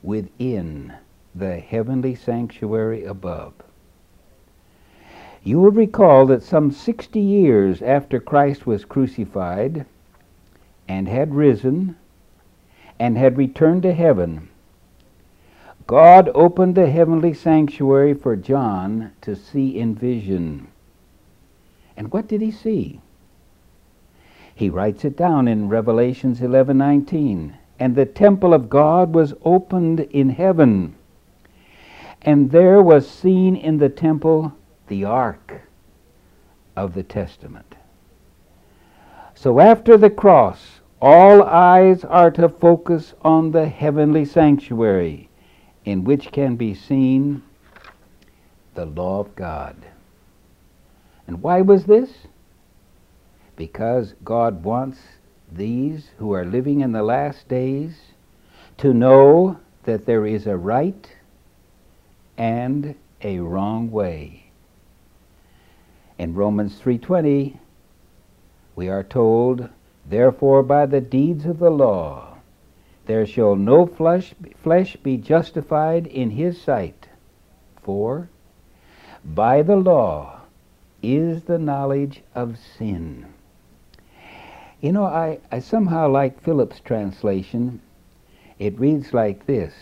within 0.03 0.93
the 1.35 1.59
heavenly 1.59 2.15
sanctuary 2.15 3.05
above. 3.05 3.55
You 5.43 5.61
will 5.61 5.71
recall 5.71 6.27
that 6.27 6.43
some 6.43 6.71
60 6.71 7.21
years 7.21 7.81
after 7.81 8.21
Christ 8.21 8.67
was 8.67 8.85
crucified 8.85 9.87
and 10.87 11.09
had 11.09 11.35
risen 11.35 11.97
and 12.99 13.17
had 13.17 13.37
returned 13.37 13.83
to 13.83 13.95
heaven, 13.95 14.49
God 15.87 16.31
opened 16.35 16.75
the 16.75 16.91
heavenly 16.91 17.33
sanctuary 17.33 18.13
for 18.13 18.37
John 18.37 19.13
to 19.23 19.35
see 19.35 19.79
in 19.79 19.95
vision. 19.95 20.69
And 21.97 22.13
what 22.13 22.29
did 22.29 22.43
he 22.43 22.51
see? 22.51 23.01
He 24.59 24.71
writes 24.71 25.05
it 25.05 25.17
down 25.17 25.47
in 25.47 25.69
Revelations 25.69 26.41
11:19. 26.41 27.55
And 27.79 27.95
the 27.95 28.05
temple 28.05 28.53
of 28.53 28.69
God 28.69 29.15
was 29.15 29.33
opened 29.45 30.01
in 30.01 30.31
heaven, 30.31 30.97
and 32.23 32.51
there 32.51 32.83
was 32.83 33.09
seen 33.09 33.55
in 33.55 33.79
the 33.79 33.89
temple 33.89 34.53
the 34.89 35.05
ark 35.05 35.61
of 36.75 36.95
the 36.95 37.05
testament. 37.05 37.77
So 39.33 39.61
after 39.61 39.97
the 39.97 40.11
cross, 40.11 40.81
all 41.01 41.45
eyes 41.45 42.03
are 42.05 42.33
to 42.33 42.49
focus 42.49 43.15
on 43.23 43.53
the 43.53 43.69
heavenly 43.69 44.25
sanctuary, 44.25 45.29
in 45.85 46.03
which 46.03 46.33
can 46.33 46.57
be 46.57 46.75
seen 46.75 47.43
the 48.75 48.87
law 48.87 49.21
of 49.21 49.37
God. 49.37 49.77
And 51.29 51.41
why 51.41 51.61
was 51.61 51.85
this? 51.85 52.27
Because 53.59 54.15
God 54.23 54.63
wants 54.63 55.01
these 55.51 56.13
who 56.19 56.33
are 56.33 56.45
living 56.45 56.81
in 56.81 56.93
the 56.93 57.03
last 57.03 57.49
days 57.49 58.13
to 58.77 58.95
know 58.95 59.59
that 59.83 60.07
there 60.07 60.25
is 60.25 60.47
a 60.47 60.57
right 60.57 61.13
and 62.37 62.95
a 63.21 63.41
wrong 63.41 63.91
way. 63.91 64.45
In 66.19 66.37
Romans 66.37 66.81
3:20, 66.81 67.59
we 68.77 68.89
are 68.89 69.03
told, 69.03 69.69
"Therefore 70.09 70.63
by 70.63 70.87
the 70.87 71.01
deeds 71.01 71.45
of 71.45 71.59
the 71.59 71.71
law 71.71 72.37
there 73.07 73.27
shall 73.27 73.57
no 73.57 73.87
flesh, 73.87 74.37
flesh 74.55 74.95
be 74.99 75.17
justified 75.17 76.07
in 76.07 76.31
his 76.31 76.63
sight, 76.63 77.09
for 77.83 78.29
by 79.25 79.63
the 79.63 79.75
law 79.75 80.43
is 81.03 81.43
the 81.43 81.59
knowledge 81.59 82.23
of 82.37 82.57
sin." 82.57 83.27
You 84.81 84.93
know, 84.93 85.05
I, 85.05 85.41
I 85.51 85.59
somehow 85.59 86.09
like 86.09 86.41
Phillips' 86.41 86.81
translation. 86.81 87.81
It 88.61 88.79
reads 88.79 89.13
like 89.13 89.47
this 89.47 89.75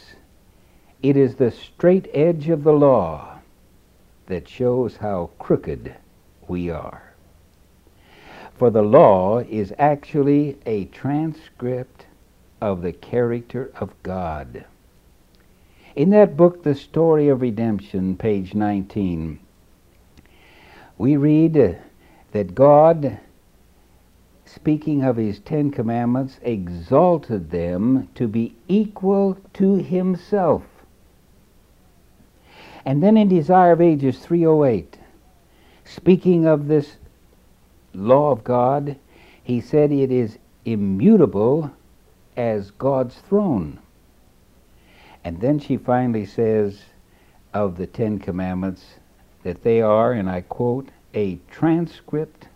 It 1.03 1.17
is 1.17 1.35
the 1.35 1.51
straight 1.51 2.09
edge 2.15 2.49
of 2.49 2.65
the 2.65 2.73
law 2.73 3.41
that 4.27 4.49
shows 4.49 4.97
how 4.97 5.31
crooked 5.39 5.95
we 6.49 6.71
are. 6.71 7.13
For 8.55 8.71
the 8.71 8.83
law 8.83 9.41
is 9.41 9.75
actually 9.79 10.57
a 10.65 10.87
transcript 10.87 12.07
of 12.63 12.81
the 12.81 12.93
character 12.93 13.71
of 13.79 13.93
God. 14.03 14.65
In 15.95 16.09
that 16.11 16.39
book, 16.39 16.63
The 16.63 16.75
Story 16.75 17.29
of 17.29 17.43
Redemption, 17.43 18.17
page 18.17 18.55
19, 18.55 19.41
we 20.97 21.17
read 21.19 21.79
that 22.33 22.55
God 22.55 23.19
speaking 24.47 25.03
of 25.05 25.17
his 25.17 25.41
Ten 25.41 25.71
Commandments, 25.71 26.39
exalted 26.43 27.51
them 27.51 28.09
to 28.15 28.29
be 28.29 28.55
equal 28.69 29.37
to 29.55 29.75
himself. 29.77 30.63
And 32.85 33.03
then 33.03 33.17
in 33.17 33.29
Desire 33.29 33.73
of 33.73 33.81
Ages 33.81 34.19
308, 34.21 34.99
speaking 35.85 36.47
of 36.47 36.69
this 36.69 36.97
law 37.93 38.31
of 38.31 38.45
God, 38.45 38.97
he 39.43 39.61
said 39.61 39.91
it 39.91 40.13
is 40.13 40.39
immutable 40.65 41.71
as 42.37 42.71
God's 42.71 43.17
throne. 43.29 43.81
And 45.25 45.41
then 45.41 45.59
she 45.59 45.77
finally 45.77 46.27
says 46.27 46.81
of 47.53 47.77
the 47.77 47.87
Ten 47.87 48.21
Commandments 48.21 48.85
that 49.43 49.65
they 49.65 49.81
are, 49.81 50.13
and 50.13 50.31
I 50.31 50.43
quote, 50.43 50.89
a 51.15 51.41
transcript 51.51 52.47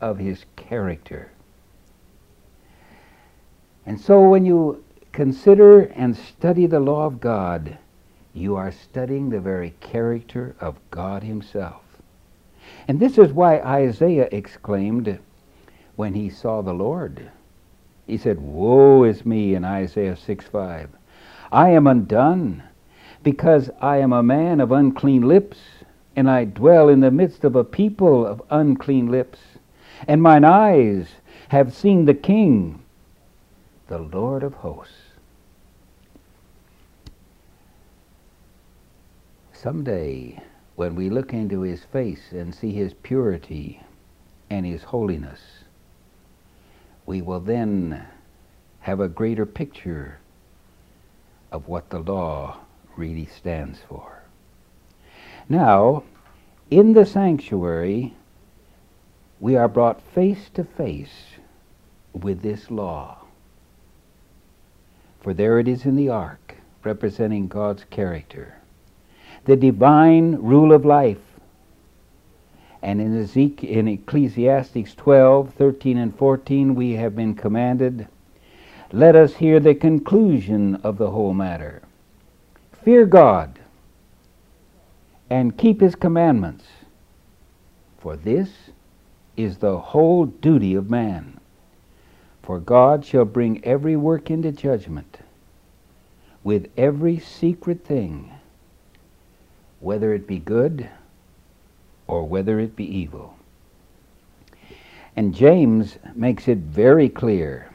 of 0.00 0.18
his 0.18 0.44
character. 0.56 1.30
And 3.88 3.98
so 3.98 4.28
when 4.28 4.44
you 4.44 4.84
consider 5.12 5.80
and 5.80 6.14
study 6.14 6.66
the 6.66 6.78
law 6.78 7.06
of 7.06 7.22
God, 7.22 7.78
you 8.34 8.54
are 8.54 8.70
studying 8.70 9.30
the 9.30 9.40
very 9.40 9.70
character 9.80 10.54
of 10.60 10.76
God 10.90 11.22
Himself. 11.22 11.80
And 12.86 13.00
this 13.00 13.16
is 13.16 13.32
why 13.32 13.60
Isaiah 13.60 14.28
exclaimed 14.30 15.18
when 15.96 16.12
he 16.12 16.28
saw 16.28 16.60
the 16.60 16.74
Lord. 16.74 17.30
He 18.06 18.18
said, 18.18 18.38
Woe 18.38 19.04
is 19.04 19.24
me 19.24 19.54
in 19.54 19.64
Isaiah 19.64 20.16
6 20.16 20.44
5. 20.44 20.90
I 21.50 21.70
am 21.70 21.86
undone, 21.86 22.64
because 23.22 23.70
I 23.80 23.96
am 23.96 24.12
a 24.12 24.22
man 24.22 24.60
of 24.60 24.70
unclean 24.70 25.22
lips, 25.22 25.56
and 26.14 26.28
I 26.28 26.44
dwell 26.44 26.90
in 26.90 27.00
the 27.00 27.10
midst 27.10 27.42
of 27.42 27.56
a 27.56 27.64
people 27.64 28.26
of 28.26 28.42
unclean 28.50 29.10
lips. 29.10 29.38
And 30.06 30.20
mine 30.20 30.44
eyes 30.44 31.08
have 31.48 31.72
seen 31.72 32.04
the 32.04 32.12
King, 32.12 32.82
the 33.88 33.98
Lord 33.98 34.42
of 34.42 34.52
hosts. 34.54 34.94
Someday, 39.52 40.40
when 40.76 40.94
we 40.94 41.08
look 41.08 41.32
into 41.32 41.62
his 41.62 41.82
face 41.84 42.30
and 42.30 42.54
see 42.54 42.72
his 42.72 42.92
purity 42.94 43.82
and 44.50 44.66
his 44.66 44.82
holiness, 44.82 45.40
we 47.06 47.22
will 47.22 47.40
then 47.40 48.06
have 48.80 49.00
a 49.00 49.08
greater 49.08 49.46
picture 49.46 50.20
of 51.50 51.66
what 51.66 51.88
the 51.88 51.98
law 51.98 52.58
really 52.94 53.26
stands 53.26 53.80
for. 53.88 54.22
Now, 55.48 56.04
in 56.70 56.92
the 56.92 57.06
sanctuary, 57.06 58.14
we 59.40 59.56
are 59.56 59.68
brought 59.68 60.02
face 60.02 60.50
to 60.54 60.62
face 60.62 61.38
with 62.12 62.42
this 62.42 62.70
law. 62.70 63.24
For 65.20 65.34
there 65.34 65.58
it 65.58 65.68
is 65.68 65.84
in 65.84 65.96
the 65.96 66.08
ark, 66.08 66.56
representing 66.84 67.48
God's 67.48 67.84
character, 67.84 68.56
the 69.44 69.56
divine 69.56 70.36
rule 70.36 70.72
of 70.72 70.84
life. 70.84 71.18
And 72.80 73.00
in, 73.00 73.20
Ezekiel, 73.20 73.70
in 73.70 73.88
Ecclesiastes 73.88 74.94
12, 74.94 75.52
13, 75.54 75.98
and 75.98 76.16
14, 76.16 76.74
we 76.74 76.92
have 76.92 77.16
been 77.16 77.34
commanded, 77.34 78.06
let 78.92 79.16
us 79.16 79.34
hear 79.34 79.58
the 79.58 79.74
conclusion 79.74 80.76
of 80.76 80.96
the 80.96 81.10
whole 81.10 81.34
matter. 81.34 81.82
Fear 82.84 83.06
God 83.06 83.58
and 85.28 85.58
keep 85.58 85.80
his 85.80 85.94
commandments, 85.94 86.64
for 87.98 88.16
this 88.16 88.48
is 89.36 89.58
the 89.58 89.78
whole 89.78 90.26
duty 90.26 90.74
of 90.74 90.88
man. 90.88 91.38
For 92.48 92.58
God 92.58 93.04
shall 93.04 93.26
bring 93.26 93.62
every 93.62 93.94
work 93.94 94.30
into 94.30 94.52
judgment 94.52 95.18
with 96.42 96.70
every 96.78 97.18
secret 97.18 97.84
thing, 97.84 98.30
whether 99.80 100.14
it 100.14 100.26
be 100.26 100.38
good 100.38 100.88
or 102.06 102.24
whether 102.24 102.58
it 102.58 102.74
be 102.74 102.86
evil. 102.86 103.34
And 105.14 105.34
James 105.34 105.98
makes 106.14 106.48
it 106.48 106.56
very 106.56 107.10
clear 107.10 107.70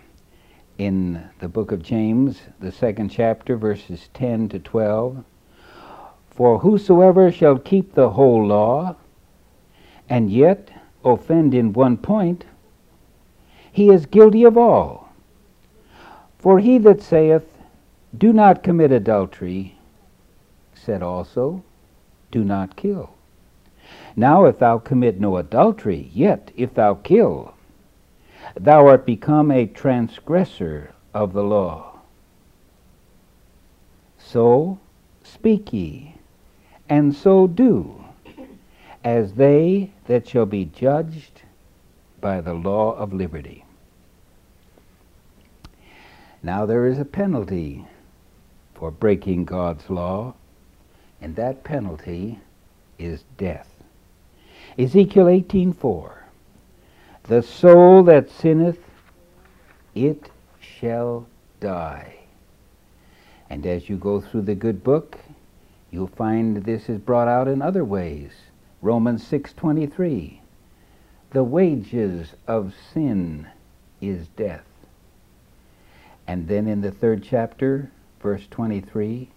in 0.79 1.29
the 1.38 1.47
book 1.47 1.71
of 1.71 1.83
James, 1.83 2.41
the 2.59 2.71
second 2.71 3.09
chapter, 3.09 3.55
verses 3.55 4.09
10 4.15 4.49
to 4.49 4.57
12. 4.57 5.23
For 6.31 6.57
whosoever 6.57 7.31
shall 7.31 7.59
keep 7.59 7.93
the 7.93 8.09
whole 8.09 8.47
law, 8.47 8.95
and 10.09 10.31
yet 10.31 10.71
offend 11.05 11.53
in 11.53 11.73
one 11.73 11.95
point, 11.95 12.45
he 13.73 13.89
is 13.89 14.05
guilty 14.05 14.43
of 14.43 14.55
all. 14.55 15.09
For 16.38 16.59
he 16.59 16.77
that 16.77 17.01
saith, 17.01 17.57
Do 18.15 18.31
not 18.31 18.62
commit 18.62 18.91
adultery, 18.91 19.79
said 20.75 21.01
also, 21.01 21.63
Do 22.31 22.43
not 22.43 22.75
kill. 22.75 23.15
Now 24.15 24.45
if 24.45 24.59
thou 24.59 24.77
commit 24.77 25.19
no 25.19 25.38
adultery, 25.38 26.12
yet 26.13 26.51
if 26.55 26.75
thou 26.75 26.93
kill, 26.93 27.55
thou 28.55 28.86
art 28.86 29.07
become 29.07 29.49
a 29.49 29.65
transgressor 29.65 30.93
of 31.12 31.33
the 31.33 31.43
law. 31.43 31.99
So 34.19 34.77
speak 35.23 35.73
ye, 35.73 36.17
and 36.88 37.15
so 37.15 37.47
do, 37.47 38.05
as 39.03 39.33
they 39.33 39.93
that 40.05 40.27
shall 40.27 40.45
be 40.45 40.65
judged 40.65 41.42
by 42.23 42.39
the 42.39 42.53
law 42.53 42.95
of 42.95 43.12
liberty. 43.12 43.65
Now 46.41 46.65
there 46.65 46.88
is 46.88 46.97
a 46.97 47.03
penalty 47.05 47.86
for 48.73 48.91
breaking 48.91 49.43
God's 49.43 49.89
law, 49.89 50.33
and 51.21 51.36
that 51.36 51.65
penalty 51.65 52.39
is 52.97 53.25
death. 53.38 53.69
Ezekiel 54.79 55.25
18:4 55.25 56.23
The 57.23 57.43
soul 57.43 58.03
that 58.03 58.29
sinneth 58.29 58.79
it 59.93 60.31
shall 60.62 61.27
die. 61.59 62.19
And 63.49 63.65
as 63.65 63.89
you 63.89 63.97
go 63.97 64.21
through 64.21 64.43
the 64.43 64.55
good 64.55 64.81
book, 64.81 65.19
you'll 65.91 66.07
find 66.07 66.63
this 66.63 66.88
is 66.88 66.99
brought 66.99 67.27
out 67.27 67.49
in 67.49 67.62
other 67.62 67.83
ways. 67.83 68.31
Romans 68.81 69.27
6:23 69.27 70.42
The 71.34 71.43
wages 71.43 72.36
of 72.48 72.76
sin 72.93 73.48
is 74.00 74.28
death. 74.30 74.67
And 76.28 76.48
then 76.48 76.67
in 76.67 76.82
the 76.82 76.91
third 76.91 77.24
chapter, 77.24 77.91
verse 78.22 78.46
23, 78.52 79.30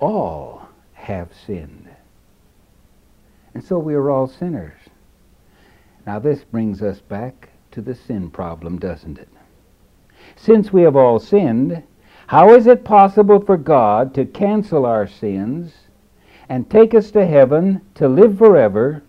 all 0.00 0.68
have 0.92 1.30
sinned. 1.46 1.88
And 3.54 3.64
so 3.64 3.78
we 3.78 3.94
are 3.94 4.10
all 4.10 4.26
sinners. 4.26 4.78
Now, 6.06 6.18
this 6.18 6.44
brings 6.44 6.82
us 6.82 7.00
back 7.00 7.48
to 7.70 7.80
the 7.80 7.94
sin 7.94 8.30
problem, 8.30 8.78
doesn't 8.78 9.18
it? 9.18 9.28
Since 10.36 10.72
we 10.72 10.82
have 10.82 10.96
all 10.96 11.18
sinned, 11.18 11.82
how 12.26 12.52
is 12.54 12.66
it 12.66 12.84
possible 12.84 13.40
for 13.40 13.56
God 13.56 14.14
to 14.14 14.26
cancel 14.26 14.84
our 14.84 15.06
sins 15.06 15.72
and 16.50 16.68
take 16.68 16.94
us 16.94 17.10
to 17.12 17.26
heaven 17.26 17.80
to 17.94 18.08
live 18.08 18.36
forever 18.36 19.02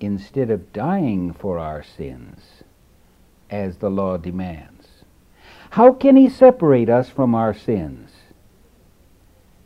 instead 0.00 0.50
of 0.50 0.72
dying 0.72 1.32
for 1.32 1.58
our 1.58 1.82
sins 1.82 2.62
as 3.50 3.78
the 3.78 3.90
law 3.90 4.16
demands? 4.16 4.88
How 5.70 5.92
can 5.92 6.16
He 6.16 6.28
separate 6.28 6.88
us 6.88 7.08
from 7.08 7.34
our 7.34 7.52
sins? 7.52 8.10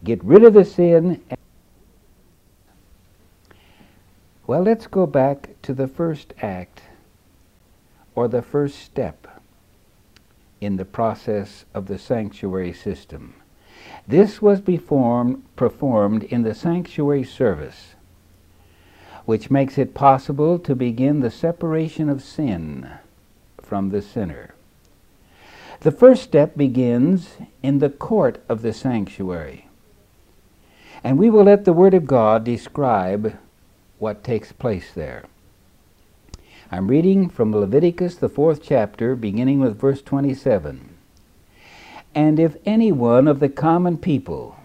Get 0.04 0.22
rid 0.24 0.42
of 0.44 0.54
the 0.54 0.64
sin. 0.64 1.22
Well, 4.46 4.62
let's 4.62 4.86
go 4.88 5.06
back 5.06 5.50
to 5.62 5.72
the 5.72 5.86
first 5.86 6.34
act 6.42 6.82
or 8.14 8.28
the 8.28 8.42
first 8.42 8.80
step 8.80 9.40
in 10.60 10.76
the 10.76 10.84
process 10.84 11.64
of 11.72 11.86
the 11.86 11.98
sanctuary 11.98 12.72
system. 12.72 13.34
This 14.06 14.42
was 14.42 14.60
performed, 14.60 16.24
in 16.24 16.42
the 16.42 16.54
sanctuary 16.54 17.24
service, 17.24 17.94
which 19.24 19.50
makes 19.50 19.78
it 19.78 19.94
possible 19.94 20.58
to 20.58 20.74
begin 20.74 21.20
the 21.20 21.30
separation 21.30 22.08
of 22.08 22.22
sin 22.22 22.90
from 23.60 23.90
the 23.90 24.02
sinner. 24.02 24.54
The 25.80 25.92
first 25.92 26.22
step 26.22 26.56
begins 26.56 27.36
in 27.62 27.78
the 27.78 27.90
court 27.90 28.42
of 28.48 28.62
the 28.62 28.72
sanctuary. 28.72 29.66
And 31.02 31.18
we 31.18 31.30
will 31.30 31.44
let 31.44 31.64
the 31.64 31.72
Word 31.72 31.94
of 31.94 32.06
God 32.06 32.44
describe 32.44 33.36
what 33.98 34.22
takes 34.22 34.52
place 34.52 34.92
there. 34.94 35.24
I'm 36.70 36.88
reading 36.88 37.28
from 37.28 37.52
Leviticus, 37.52 38.16
the 38.16 38.28
fourth 38.28 38.62
chapter, 38.62 39.14
beginning 39.16 39.60
with 39.60 39.78
verse 39.78 40.02
27. 40.02 40.96
And 42.14 42.38
if 42.38 42.56
any 42.64 42.92
one 42.92 43.26
of 43.26 43.40
the 43.40 43.48
common 43.48 43.98
people 43.98 44.56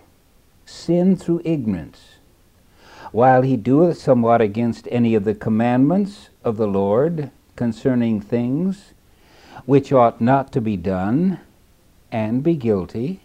sin 0.66 1.16
through 1.16 1.42
ignorance, 1.44 2.17
while 3.12 3.42
he 3.42 3.56
doeth 3.56 3.98
somewhat 3.98 4.42
against 4.42 4.88
any 4.92 5.16
of 5.16 5.24
the 5.24 5.36
commandments 5.36 6.30
of 6.44 6.58
the 6.58 6.68
Lord 6.68 7.32
concerning 7.56 8.22
things 8.22 8.94
which 9.66 9.92
ought 9.92 10.22
not 10.22 10.52
to 10.52 10.62
be 10.62 10.78
done, 10.78 11.40
and 12.12 12.44
be 12.44 12.56
guilty, 12.56 13.22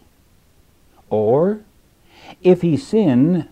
or 1.09 1.61
if 2.41 2.61
he 2.61 2.75
sin 2.75 3.47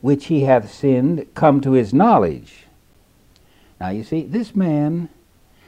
which 0.00 0.26
he 0.26 0.42
hath 0.42 0.72
sinned 0.72 1.26
come 1.34 1.60
to 1.60 1.72
his 1.72 1.94
knowledge. 1.94 2.66
Now 3.80 3.90
you 3.90 4.02
see, 4.02 4.22
this 4.22 4.54
man 4.54 5.08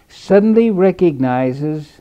suddenly 0.08 0.70
recognizes 0.70 2.00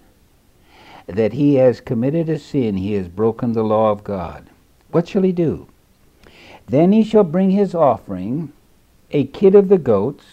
that 1.07 1.33
he 1.33 1.55
has 1.55 1.81
committed 1.81 2.29
a 2.29 2.39
sin, 2.39 2.77
he 2.77 2.93
has 2.93 3.07
broken 3.07 3.53
the 3.53 3.63
law 3.63 3.91
of 3.91 4.03
God. 4.03 4.49
What 4.91 5.07
shall 5.07 5.21
he 5.21 5.31
do? 5.31 5.67
Then 6.67 6.91
he 6.91 7.03
shall 7.03 7.23
bring 7.23 7.51
his 7.51 7.75
offering, 7.75 8.51
a 9.11 9.25
kid 9.25 9.55
of 9.55 9.69
the 9.69 9.77
goats, 9.77 10.25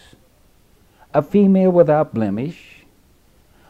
a 1.12 1.23
female 1.23 1.71
without 1.71 2.14
blemish, 2.14 2.85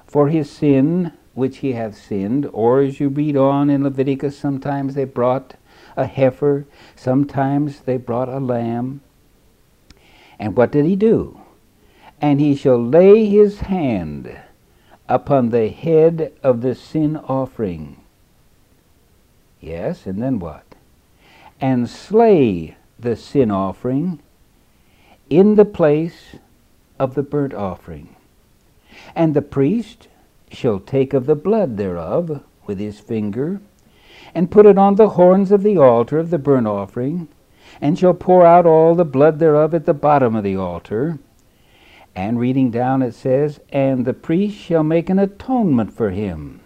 for 0.06 0.28
his 0.28 0.48
sin 0.50 1.12
which 1.34 1.58
he 1.58 1.72
hath 1.72 1.96
sinned. 1.96 2.48
Or 2.52 2.80
as 2.80 3.00
you 3.00 3.08
read 3.08 3.36
on 3.36 3.70
in 3.70 3.82
Leviticus, 3.82 4.38
sometimes 4.38 4.94
they 4.94 5.04
brought 5.04 5.54
a 5.96 6.06
heifer, 6.06 6.66
sometimes 6.94 7.80
they 7.80 7.96
brought 7.96 8.28
a 8.28 8.38
lamb. 8.38 9.00
And 10.38 10.56
what 10.56 10.72
did 10.72 10.84
he 10.84 10.96
do? 10.96 11.40
And 12.20 12.40
he 12.40 12.54
shall 12.54 12.82
lay 12.82 13.26
his 13.26 13.60
hand 13.60 14.38
upon 15.08 15.50
the 15.50 15.68
head 15.68 16.32
of 16.42 16.60
the 16.60 16.74
sin 16.74 17.16
offering. 17.16 17.96
Yes, 19.60 20.06
and 20.06 20.22
then 20.22 20.38
what? 20.38 20.71
And 21.62 21.88
slay 21.88 22.76
the 22.98 23.16
sin 23.16 23.50
offering 23.50 24.20
in 25.30 25.54
the 25.54 25.64
place 25.64 26.36
of 26.98 27.14
the 27.14 27.22
burnt 27.22 27.54
offering. 27.54 28.14
And 29.14 29.32
the 29.32 29.42
priest 29.42 30.08
shall 30.50 30.78
take 30.80 31.14
of 31.14 31.26
the 31.26 31.34
blood 31.34 31.76
thereof 31.76 32.42
with 32.66 32.78
his 32.78 33.00
finger, 33.00 33.60
and 34.34 34.50
put 34.50 34.66
it 34.66 34.76
on 34.76 34.96
the 34.96 35.10
horns 35.10 35.50
of 35.50 35.62
the 35.62 35.78
altar 35.78 36.18
of 36.18 36.30
the 36.30 36.38
burnt 36.38 36.66
offering, 36.66 37.28
and 37.80 37.98
shall 37.98 38.14
pour 38.14 38.44
out 38.44 38.66
all 38.66 38.94
the 38.94 39.04
blood 39.04 39.38
thereof 39.38 39.72
at 39.72 39.86
the 39.86 39.94
bottom 39.94 40.36
of 40.36 40.44
the 40.44 40.56
altar. 40.56 41.18
And 42.14 42.38
reading 42.38 42.70
down 42.70 43.02
it 43.02 43.14
says, 43.14 43.60
And 43.70 44.04
the 44.04 44.12
priest 44.12 44.56
shall 44.56 44.82
make 44.82 45.08
an 45.08 45.18
atonement 45.18 45.92
for 45.92 46.10
him, 46.10 46.60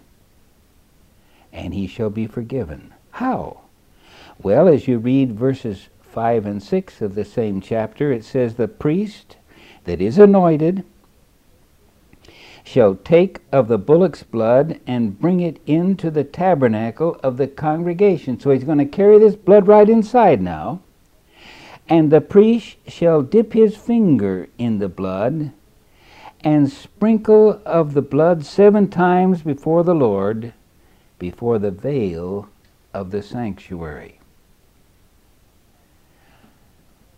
and 1.53 1.73
he 1.73 1.87
shall 1.87 2.09
be 2.09 2.27
forgiven. 2.27 2.93
How? 3.11 3.61
Well, 4.41 4.67
as 4.67 4.87
you 4.87 4.99
read 4.99 5.33
verses 5.33 5.89
5 6.01 6.45
and 6.45 6.61
6 6.61 7.01
of 7.01 7.15
the 7.15 7.25
same 7.25 7.59
chapter, 7.59 8.11
it 8.11 8.23
says, 8.23 8.55
The 8.55 8.67
priest 8.67 9.37
that 9.85 9.99
is 9.99 10.19
anointed 10.19 10.83
shall 12.63 12.95
take 12.95 13.39
of 13.51 13.67
the 13.67 13.77
bullock's 13.77 14.23
blood 14.23 14.79
and 14.85 15.19
bring 15.19 15.39
it 15.39 15.59
into 15.65 16.11
the 16.11 16.23
tabernacle 16.23 17.17
of 17.23 17.37
the 17.37 17.47
congregation. 17.47 18.39
So 18.39 18.51
he's 18.51 18.63
going 18.63 18.77
to 18.77 18.85
carry 18.85 19.17
this 19.17 19.35
blood 19.35 19.67
right 19.67 19.89
inside 19.89 20.41
now. 20.41 20.81
And 21.87 22.11
the 22.11 22.21
priest 22.21 22.75
shall 22.87 23.21
dip 23.21 23.53
his 23.53 23.77
finger 23.77 24.49
in 24.57 24.79
the 24.79 24.89
blood 24.89 25.51
and 26.41 26.69
sprinkle 26.69 27.61
of 27.65 27.93
the 27.93 28.01
blood 28.01 28.45
seven 28.45 28.89
times 28.89 29.41
before 29.41 29.83
the 29.83 29.95
Lord, 29.95 30.53
before 31.17 31.57
the 31.57 31.71
veil 31.71 32.49
of 32.93 33.11
the 33.11 33.23
sanctuary. 33.23 34.16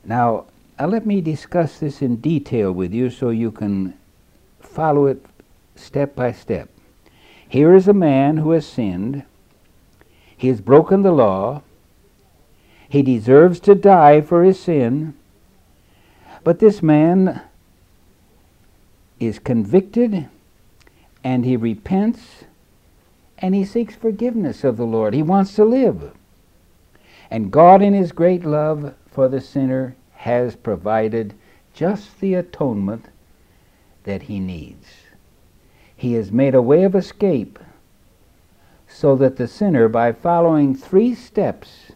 Now, 0.09 0.45
uh, 0.79 0.87
let 0.87 1.05
me 1.05 1.21
discuss 1.21 1.77
this 1.77 2.01
in 2.01 2.15
detail 2.15 2.71
with 2.71 2.91
you 2.91 3.11
so 3.11 3.29
you 3.29 3.51
can 3.51 3.93
follow 4.59 5.05
it 5.05 5.23
step 5.75 6.15
by 6.15 6.31
step. 6.31 6.67
Here 7.47 7.75
is 7.75 7.87
a 7.87 7.93
man 7.93 8.37
who 8.37 8.49
has 8.51 8.65
sinned. 8.65 9.23
He 10.35 10.47
has 10.47 10.61
broken 10.61 11.03
the 11.03 11.11
law. 11.11 11.61
He 12.89 13.03
deserves 13.03 13.59
to 13.59 13.75
die 13.75 14.21
for 14.21 14.43
his 14.43 14.59
sin. 14.59 15.13
But 16.43 16.57
this 16.57 16.81
man 16.81 17.43
is 19.19 19.37
convicted 19.37 20.27
and 21.23 21.45
he 21.45 21.55
repents 21.55 22.45
and 23.37 23.53
he 23.53 23.63
seeks 23.63 23.93
forgiveness 23.93 24.63
of 24.63 24.75
the 24.75 24.87
Lord. 24.87 25.13
He 25.13 25.21
wants 25.21 25.53
to 25.53 25.63
live. 25.63 26.13
And 27.29 27.51
God, 27.51 27.83
in 27.83 27.93
his 27.93 28.11
great 28.11 28.43
love 28.43 28.95
for 29.11 29.27
the 29.27 29.39
sinner, 29.39 29.95
has 30.19 30.53
provided 30.53 31.33
just 31.73 32.19
the 32.19 32.33
atonement 32.33 33.05
that 34.03 34.23
he 34.23 34.37
needs. 34.37 34.87
He 35.95 36.11
has 36.13 36.29
made 36.29 36.53
a 36.53 36.61
way 36.61 36.83
of 36.83 36.93
escape 36.93 37.57
so 38.85 39.15
that 39.15 39.37
the 39.37 39.47
sinner, 39.47 39.87
by 39.87 40.11
following 40.11 40.75
three 40.75 41.15
steps 41.15 41.93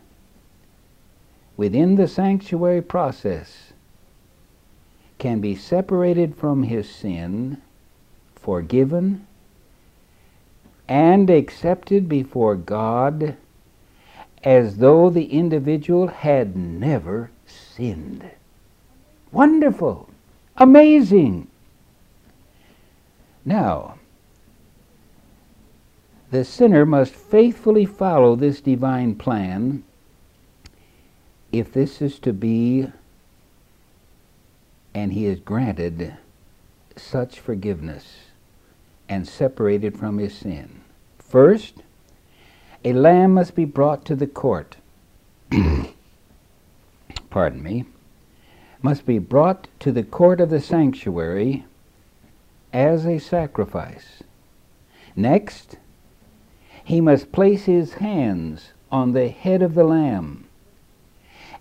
within 1.57 1.95
the 1.95 2.07
sanctuary 2.07 2.81
process, 2.81 3.73
can 5.17 5.41
be 5.41 5.53
separated 5.53 6.33
from 6.33 6.63
his 6.63 6.89
sin, 6.89 7.61
forgiven, 8.35 9.27
and 10.87 11.29
accepted 11.29 12.07
before 12.07 12.55
God 12.55 13.35
as 14.45 14.77
though 14.77 15.09
the 15.09 15.25
individual 15.25 16.07
had 16.07 16.55
never 16.55 17.29
sinned. 17.75 18.29
Wonderful! 19.31 20.09
Amazing! 20.57 21.47
Now, 23.45 23.95
the 26.31 26.43
sinner 26.43 26.85
must 26.85 27.13
faithfully 27.13 27.85
follow 27.85 28.35
this 28.35 28.61
divine 28.61 29.15
plan 29.15 29.83
if 31.51 31.71
this 31.71 32.01
is 32.01 32.17
to 32.19 32.33
be, 32.33 32.87
and 34.93 35.13
he 35.13 35.25
is 35.25 35.39
granted 35.39 36.15
such 36.95 37.39
forgiveness 37.39 38.17
and 39.09 39.27
separated 39.27 39.97
from 39.97 40.17
his 40.17 40.33
sin. 40.33 40.81
First, 41.19 41.75
a 42.85 42.93
lamb 42.93 43.33
must 43.33 43.55
be 43.55 43.65
brought 43.65 44.05
to 44.05 44.15
the 44.15 44.27
court. 44.27 44.77
Pardon 47.33 47.63
me. 47.63 47.85
Must 48.83 49.07
be 49.07 49.17
brought 49.17 49.67
to 49.79 49.91
the 49.91 50.03
court 50.03 50.39
of 50.39 50.51
the 50.51 50.61
sanctuary 50.61 51.65
as 52.71 53.07
a 53.07 53.17
sacrifice. 53.17 54.21
Next, 55.15 55.77
he 56.83 57.01
must 57.01 57.31
place 57.31 57.65
his 57.65 57.95
hands 57.95 58.73
on 58.91 59.13
the 59.13 59.29
head 59.29 59.63
of 59.63 59.73
the 59.73 59.83
lamb 59.83 60.45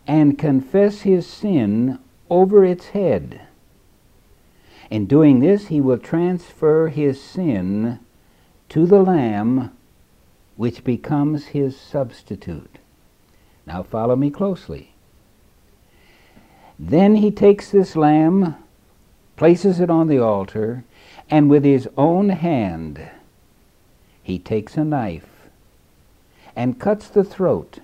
and 0.07 0.39
confess 0.39 1.01
his 1.01 1.27
sin 1.27 1.99
over 2.29 2.66
its 2.66 2.89
head. 2.89 3.41
In 4.91 5.07
doing 5.07 5.41
this, 5.41 5.68
he 5.68 5.81
will 5.81 5.97
transfer 5.97 6.89
his 6.89 7.18
sin 7.18 7.99
to 8.68 8.85
the 8.85 9.01
lamb, 9.01 9.75
which 10.57 10.85
becomes 10.85 11.47
his 11.47 11.81
substitute. 11.81 12.77
Now, 13.66 13.83
follow 13.83 14.16
me 14.16 14.29
closely. 14.29 14.91
Then 16.79 17.16
he 17.16 17.31
takes 17.31 17.70
this 17.70 17.97
lamb, 17.97 18.57
places 19.37 19.81
it 19.81 19.91
on 19.91 20.09
the 20.09 20.18
altar, 20.18 20.85
and 21.31 21.49
with 21.49 21.64
his 21.64 21.89
own 21.97 22.31
hand 22.31 23.11
he 24.23 24.39
takes 24.39 24.77
a 24.77 24.85
knife 24.85 25.49
and 26.55 26.79
cuts 26.79 27.09
the 27.09 27.25
throat 27.25 27.79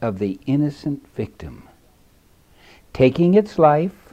of 0.00 0.18
the 0.18 0.38
innocent 0.46 1.06
victim. 1.14 1.68
Taking 2.92 3.34
its 3.34 3.58
life, 3.58 4.08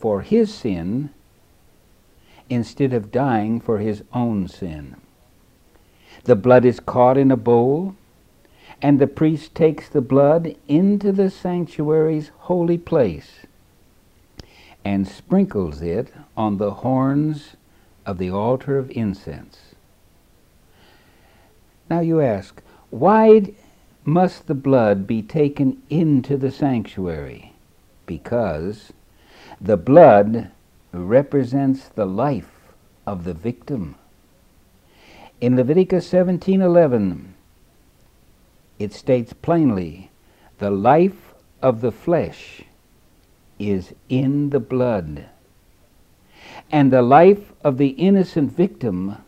for 0.00 0.22
his 0.22 0.52
sin 0.52 1.10
instead 2.48 2.92
of 2.92 3.12
dying 3.12 3.60
for 3.60 3.78
his 3.78 4.02
own 4.12 4.48
sin. 4.48 4.96
The 6.24 6.36
blood 6.36 6.64
is 6.64 6.80
caught 6.80 7.18
in 7.18 7.30
a 7.30 7.36
bowl, 7.36 7.94
and 8.82 8.98
the 8.98 9.06
priest 9.06 9.54
takes 9.54 9.88
the 9.88 10.00
blood 10.00 10.54
into 10.68 11.12
the 11.12 11.30
sanctuary's 11.30 12.30
holy 12.38 12.78
place 12.78 13.46
and 14.84 15.06
sprinkles 15.06 15.82
it 15.82 16.12
on 16.36 16.56
the 16.56 16.70
horns 16.70 17.56
of 18.06 18.18
the 18.18 18.30
altar 18.30 18.78
of 18.78 18.90
incense. 18.92 19.74
Now 21.90 22.00
you 22.00 22.20
ask, 22.20 22.62
why 22.90 23.52
must 24.04 24.46
the 24.46 24.54
blood 24.54 25.06
be 25.06 25.22
taken 25.22 25.82
into 25.90 26.36
the 26.36 26.50
sanctuary? 26.50 27.52
Because 28.06 28.92
the 29.60 29.76
blood 29.76 30.50
represents 30.92 31.88
the 31.88 32.06
life 32.06 32.72
of 33.06 33.24
the 33.24 33.34
victim. 33.34 33.96
In 35.40 35.56
Leviticus 35.56 36.10
17:11 36.10 37.34
it 38.80 38.92
states 38.92 39.32
plainly, 39.32 40.10
the 40.58 40.70
life 40.70 41.34
of 41.62 41.82
the 41.82 41.92
flesh 41.92 42.62
is 43.58 43.92
in 44.08 44.50
the 44.50 44.58
blood. 44.58 45.26
And 46.72 46.90
the 46.90 47.02
life 47.02 47.52
of 47.62 47.76
the 47.76 47.90
innocent 47.90 48.56
victim 48.56 49.18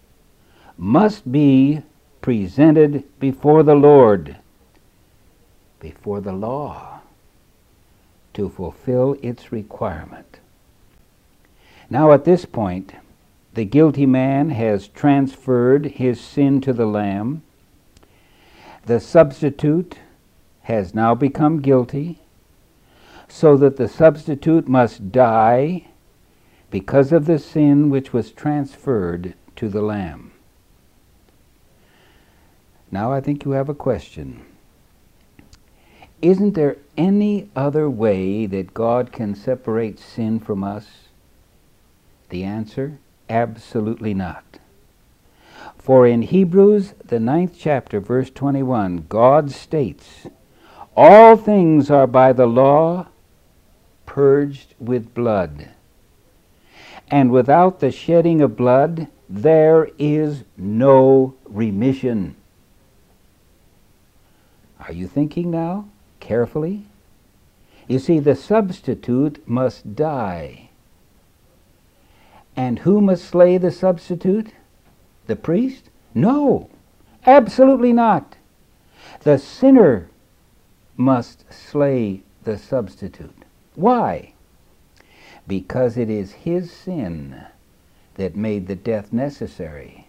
must 0.79 1.31
be 1.31 1.83
presented 2.23 3.05
before 3.21 3.63
the 3.63 3.75
Lord, 3.75 4.39
before 5.79 6.21
the 6.23 6.33
law, 6.33 7.01
to 8.33 8.49
fulfill 8.49 9.19
its 9.23 9.53
requirement. 9.53 10.39
Now, 11.91 12.13
at 12.13 12.25
this 12.25 12.47
point, 12.47 12.95
the 13.53 13.67
guilty 13.67 14.07
man 14.07 14.49
has 14.49 14.89
transferred 14.89 15.85
his 15.85 16.19
sin 16.19 16.63
to 16.63 16.73
the 16.73 16.87
Lamb. 16.87 17.43
The 18.85 18.99
substitute 18.99 19.99
has 20.63 20.95
now 20.95 21.15
become 21.15 21.61
guilty, 21.61 22.19
so 23.29 23.57
that 23.57 23.77
the 23.77 23.89
substitute 23.89 24.69
must 24.69 25.13
die 25.13 25.87
because 26.71 27.13
of 27.13 27.27
the 27.27 27.39
sin 27.39 27.91
which 27.91 28.13
was 28.13 28.33
transferred 28.33 29.35
to 29.57 29.69
the 29.69 29.83
Lamb. 29.83 30.33
Now 32.91 33.13
I 33.13 33.21
think 33.21 33.45
you 33.45 33.53
have 33.53 33.69
a 33.69 33.75
question. 33.75 34.45
Isn't 36.21 36.55
there 36.55 36.77
any 36.97 37.51
other 37.57 37.89
way 37.89 38.47
that 38.47 38.75
God 38.75 39.13
can 39.13 39.35
separate 39.35 39.99
sin 39.99 40.41
from 40.41 40.63
us? 40.63 40.87
The 42.29 42.45
answer 42.45 42.99
absolutely 43.29 44.15
not. 44.15 44.59
For 45.83 46.07
in 46.07 46.23
Hebrews, 46.23 46.95
the 47.05 47.19
ninth 47.19 47.57
chapter, 47.59 47.99
verse 47.99 48.31
21, 48.31 49.07
God 49.09 49.51
states, 49.51 50.29
All 50.97 51.37
things 51.37 51.91
are 51.91 52.07
by 52.07 52.33
the 52.33 52.47
law 52.47 53.09
purged 54.07 54.77
with 54.79 55.13
blood. 55.13 55.71
And 57.11 57.33
without 57.33 57.81
the 57.81 57.91
shedding 57.91 58.41
of 58.41 58.57
blood, 58.57 59.09
there 59.29 59.89
is 59.99 60.45
no 60.57 61.35
remission. 61.47 62.37
Are 64.87 64.93
you 64.93 65.09
thinking 65.09 65.51
now? 65.51 65.89
Carefully? 66.21 66.85
You 67.89 67.99
see, 67.99 68.21
the 68.21 68.37
substitute 68.37 69.43
must 69.49 69.97
die. 69.97 70.71
And 72.55 72.79
who 72.81 73.01
must 73.01 73.25
slay 73.25 73.59
the 73.59 73.73
substitute? 73.73 74.53
The 75.27 75.37
priest? 75.37 75.89
No, 76.15 76.69
absolutely 77.27 77.93
not. 77.93 78.37
The 79.23 79.39
sinner 79.39 80.09
must 80.97 81.53
slay 81.53 82.23
the 82.45 82.59
substitute. 82.59 83.45
Why? 83.75 84.33
Because 85.47 85.97
it 85.97 86.11
is 86.11 86.33
his 86.33 86.73
sin 86.73 87.45
that 88.15 88.37
made 88.37 88.67
the 88.67 88.77
death 88.77 89.13
necessary. 89.13 90.07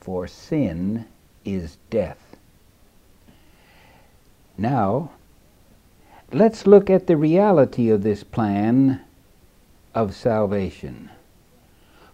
For 0.00 0.26
sin 0.26 1.06
is 1.44 1.78
death. 1.90 2.36
Now, 4.56 5.10
let's 6.32 6.66
look 6.66 6.90
at 6.90 7.06
the 7.06 7.16
reality 7.16 7.90
of 7.90 8.02
this 8.02 8.22
plan 8.22 9.00
of 9.94 10.14
salvation. 10.14 11.10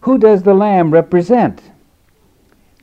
Who 0.01 0.17
does 0.17 0.43
the 0.43 0.53
Lamb 0.53 0.91
represent? 0.91 1.61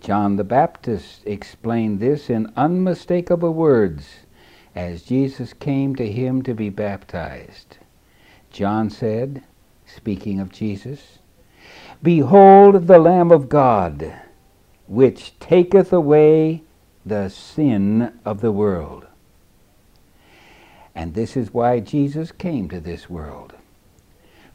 John 0.00 0.36
the 0.36 0.44
Baptist 0.44 1.22
explained 1.26 2.00
this 2.00 2.30
in 2.30 2.52
unmistakable 2.56 3.52
words 3.52 4.20
as 4.74 5.02
Jesus 5.02 5.52
came 5.52 5.96
to 5.96 6.10
him 6.10 6.42
to 6.42 6.54
be 6.54 6.70
baptized. 6.70 7.78
John 8.50 8.90
said, 8.90 9.42
speaking 9.86 10.40
of 10.40 10.52
Jesus, 10.52 11.18
Behold 12.02 12.86
the 12.86 12.98
Lamb 12.98 13.30
of 13.30 13.48
God, 13.48 14.14
which 14.86 15.38
taketh 15.40 15.92
away 15.92 16.62
the 17.04 17.28
sin 17.28 18.18
of 18.24 18.40
the 18.40 18.52
world. 18.52 19.06
And 20.94 21.14
this 21.14 21.36
is 21.36 21.54
why 21.54 21.80
Jesus 21.80 22.32
came 22.32 22.68
to 22.68 22.80
this 22.80 23.08
world. 23.10 23.54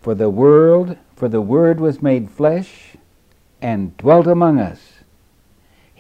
For 0.02 0.16
the 0.16 0.30
world, 0.30 0.98
for 1.16 1.30
the 1.30 1.42
Word 1.42 1.80
was 1.80 2.02
made 2.02 2.30
flesh 2.30 2.96
and 3.62 3.96
dwelt 3.98 4.28
among 4.28 4.60
us. 4.60 4.93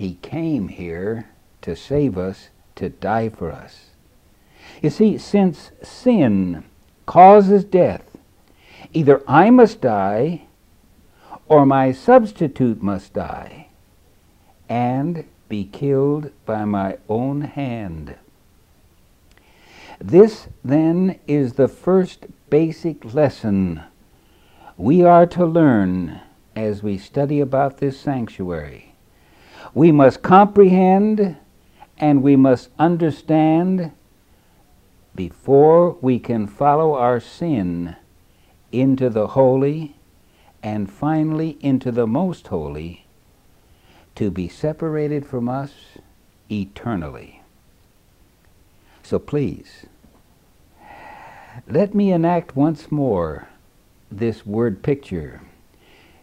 He 0.04 0.16
came 0.16 0.68
here 0.68 1.30
to 1.62 1.78
save 1.78 2.18
us, 2.18 2.50
to 2.76 2.90
die 2.90 3.30
for 3.30 3.54
us. 3.54 3.92
You 4.82 4.90
see, 4.90 5.18
since 5.18 5.72
sin 5.82 6.66
causes 7.06 7.64
death, 7.64 8.04
either 8.92 9.24
I 9.30 9.50
must 9.50 9.80
die 9.80 10.42
or 11.48 11.66
my 11.66 11.94
substitute 11.94 12.84
must 12.84 13.14
die 13.14 13.68
and 14.68 15.24
be 15.48 15.64
killed 15.72 16.32
by 16.46 16.66
my 16.66 16.98
own 17.08 17.40
hand. 17.40 18.16
This, 20.00 20.50
then, 20.66 21.18
is 21.28 21.54
the 21.54 21.70
first 21.70 22.26
basic 22.50 23.14
lesson 23.14 23.82
we 24.76 25.02
are 25.02 25.26
to 25.28 25.46
learn 25.46 26.20
as 26.58 26.84
we 26.84 26.98
study 26.98 27.40
about 27.40 27.78
this 27.78 27.98
sanctuary. 27.98 28.93
We 29.74 29.92
must 29.92 30.22
comprehend 30.22 31.38
and 31.98 32.22
we 32.22 32.36
must 32.36 32.70
understand 32.78 33.92
before 35.16 35.98
we 36.02 36.20
can 36.20 36.48
follow 36.48 36.94
our 36.94 37.20
sin 37.20 37.96
into 38.72 39.10
the 39.10 39.28
holy 39.28 39.96
and 40.62 40.92
finally 40.92 41.58
into 41.60 41.92
the 41.92 42.08
most 42.08 42.48
holy 42.48 43.06
to 44.16 44.32
be 44.32 44.48
separated 44.48 45.26
from 45.26 45.50
us 45.50 45.72
eternally. 46.52 47.42
So 49.02 49.20
please, 49.20 49.86
let 51.68 51.94
me 51.94 52.12
enact 52.12 52.56
once 52.56 52.92
more 52.92 53.50
this 54.12 54.46
word 54.46 54.84
picture. 54.84 55.42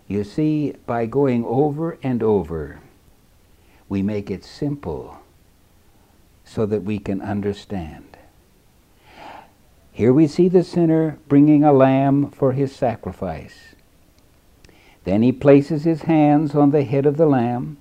You 0.09 0.25
see, 0.25 0.75
by 0.87 1.07
going 1.07 1.45
over 1.45 1.99
and 2.03 2.23
over, 2.23 2.81
we 3.91 4.03
make 4.03 4.31
it 4.31 4.45
simple 4.45 5.19
so 6.45 6.65
that 6.65 6.85
we 6.85 6.99
can 6.99 7.21
understand. 7.21 8.17
Here 9.93 10.13
we 10.13 10.29
see 10.29 10.49
the 10.49 10.63
sinner 10.65 11.19
bringing 11.29 11.65
a 11.65 11.73
lamb 11.73 12.31
for 12.31 12.53
his 12.53 12.75
sacrifice. 12.75 13.75
Then 15.05 15.23
he 15.23 15.33
places 15.33 15.83
his 15.83 16.03
hands 16.03 16.55
on 16.55 16.71
the 16.71 16.85
head 16.85 17.05
of 17.05 17.17
the 17.17 17.27
lamb. 17.27 17.79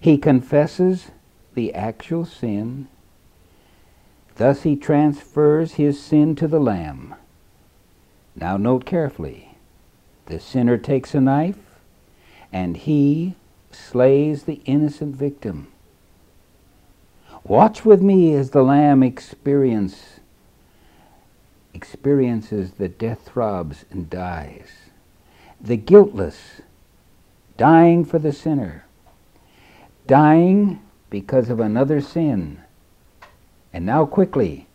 He 0.00 0.18
confesses 0.18 1.12
the 1.54 1.72
actual 1.72 2.24
sin. 2.24 2.88
Thus 4.36 4.64
he 4.64 4.74
transfers 4.74 5.74
his 5.74 6.02
sin 6.02 6.34
to 6.36 6.48
the 6.48 6.58
lamb. 6.58 7.14
Now 8.34 8.56
note 8.56 8.84
carefully. 8.84 9.56
The 10.26 10.40
sinner 10.40 10.78
takes 10.78 11.14
a 11.14 11.20
knife 11.20 11.58
and 12.52 12.76
he 12.76 13.36
slays 13.74 14.44
the 14.44 14.60
innocent 14.64 15.16
victim. 15.16 15.68
Watch 17.44 17.84
with 17.84 18.00
me 18.00 18.34
as 18.34 18.50
the 18.50 18.62
lamb 18.62 19.02
experience, 19.02 20.20
experiences 21.74 22.72
the 22.72 22.88
death 22.88 23.26
throbs 23.26 23.84
and 23.90 24.08
dies. 24.08 24.68
The 25.60 25.76
guiltless 25.76 26.62
dying 27.56 28.04
for 28.04 28.18
the 28.18 28.32
sinner, 28.32 28.86
dying 30.06 30.80
because 31.10 31.50
of 31.50 31.60
another 31.60 32.00
sin. 32.00 32.60
And 33.72 33.84
now 33.84 34.06
quickly, 34.06 34.66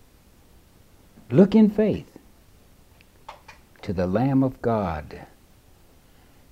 look 1.32 1.56
in 1.56 1.70
faith 1.70 2.18
to 3.82 3.94
the 3.94 4.08
Lamb 4.08 4.44
of 4.44 4.62
God. 4.62 5.26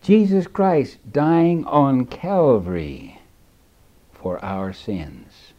Jesus 0.08 0.48
Christ 0.48 1.00
dying 1.12 1.66
on 1.66 2.06
Calvary 2.06 3.20
for 4.14 4.40
our 4.42 4.72
sins. 4.72 5.52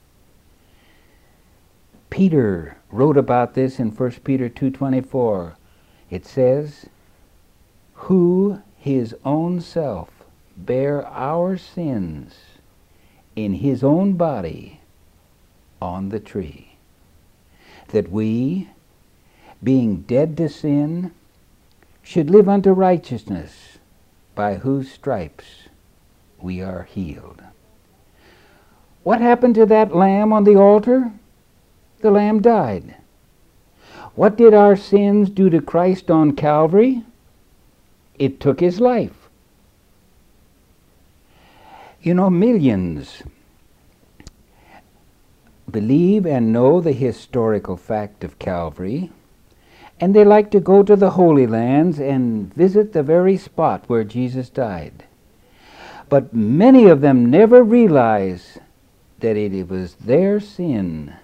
Peter 2.09 2.79
wrote 2.91 3.19
about 3.19 3.53
this 3.53 3.79
in 3.79 3.91
1 3.91 4.25
Peter 4.25 4.49
2:24. 4.49 5.59
It 6.09 6.25
says, 6.25 6.87
"Who 8.09 8.61
his 8.79 9.15
own 9.23 9.61
self 9.61 10.09
bare 10.57 11.07
our 11.09 11.59
sins 11.59 12.35
in 13.37 13.53
his 13.53 13.85
own 13.85 14.15
body 14.15 14.81
on 15.83 16.09
the 16.09 16.21
tree, 16.21 16.79
that 17.89 18.11
we, 18.11 18.71
being 19.63 20.05
dead 20.07 20.39
to 20.39 20.49
sin, 20.49 21.11
should 22.03 22.31
live 22.31 22.49
unto 22.49 22.73
righteousness, 22.73 23.78
by 24.39 24.55
whose 24.55 24.89
stripes 24.89 25.69
we 26.41 26.63
are 26.63 26.85
healed." 26.85 27.43
What 29.03 29.21
happened 29.21 29.57
to 29.57 29.67
that 29.67 29.97
lamb 29.97 30.33
on 30.33 30.45
the 30.45 30.55
altar? 30.55 31.11
The 32.03 32.13
lamb 32.13 32.41
died. 32.41 32.95
What 34.15 34.37
did 34.37 34.55
our 34.55 34.77
sins 34.77 35.29
do 35.29 35.51
to 35.51 35.61
Christ 35.61 36.09
on 36.09 36.37
Calvary? 36.37 37.03
It 38.17 38.39
took 38.39 38.61
his 38.61 38.81
life. 38.81 39.29
You 42.01 42.15
know, 42.15 42.31
millions 42.31 43.25
believe 45.69 46.27
and 46.27 46.53
know 46.53 46.81
the 46.81 46.93
historical 46.93 47.77
fact 47.77 48.23
of 48.23 48.39
Calvary, 48.39 49.11
and 50.01 50.15
they 50.15 50.25
like 50.25 50.51
to 50.53 50.61
go 50.61 50.83
to 50.83 50.97
the 50.97 51.11
Holy 51.11 51.47
Lands 51.47 51.99
and 51.99 52.53
visit 52.55 52.93
the 52.93 53.03
very 53.03 53.37
spot 53.37 53.85
where 53.89 54.05
Jesus 54.05 54.49
died. 54.49 55.05
But 56.09 56.33
many 56.33 56.87
of 56.87 57.01
them 57.01 57.31
never 57.31 57.63
realize 57.63 58.59
that 59.19 59.37
it 59.37 59.69
was 59.69 59.95
their 59.97 60.41
sin 60.41 61.15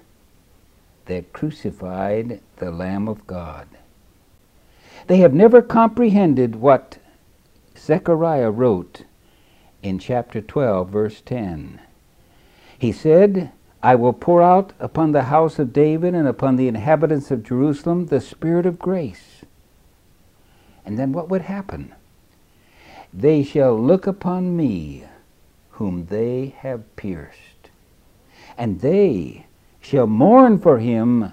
that 1.06 1.32
crucified 1.32 2.40
the 2.56 2.70
Lamb 2.70 3.08
of 3.08 3.26
God. 3.26 3.68
They 5.06 5.18
have 5.18 5.34
never 5.34 5.62
comprehended 5.62 6.56
what 6.56 6.98
Zechariah 7.76 8.50
wrote 8.50 9.04
in 9.82 9.98
chapter 9.98 10.40
12, 10.40 10.88
verse 10.88 11.20
10. 11.20 11.80
He 12.78 12.90
said, 12.90 13.52
I 13.84 13.96
will 13.96 14.14
pour 14.14 14.40
out 14.40 14.72
upon 14.80 15.12
the 15.12 15.24
house 15.24 15.58
of 15.58 15.74
David 15.74 16.14
and 16.14 16.26
upon 16.26 16.56
the 16.56 16.68
inhabitants 16.68 17.30
of 17.30 17.42
Jerusalem 17.42 18.06
the 18.06 18.18
Spirit 18.18 18.64
of 18.64 18.78
grace. 18.78 19.42
And 20.86 20.98
then 20.98 21.12
what 21.12 21.28
would 21.28 21.42
happen? 21.42 21.94
They 23.12 23.42
shall 23.42 23.78
look 23.78 24.06
upon 24.06 24.56
me, 24.56 25.04
whom 25.72 26.06
they 26.06 26.54
have 26.60 26.96
pierced, 26.96 27.68
and 28.56 28.80
they 28.80 29.44
shall 29.82 30.06
mourn 30.06 30.58
for 30.58 30.78
him 30.78 31.32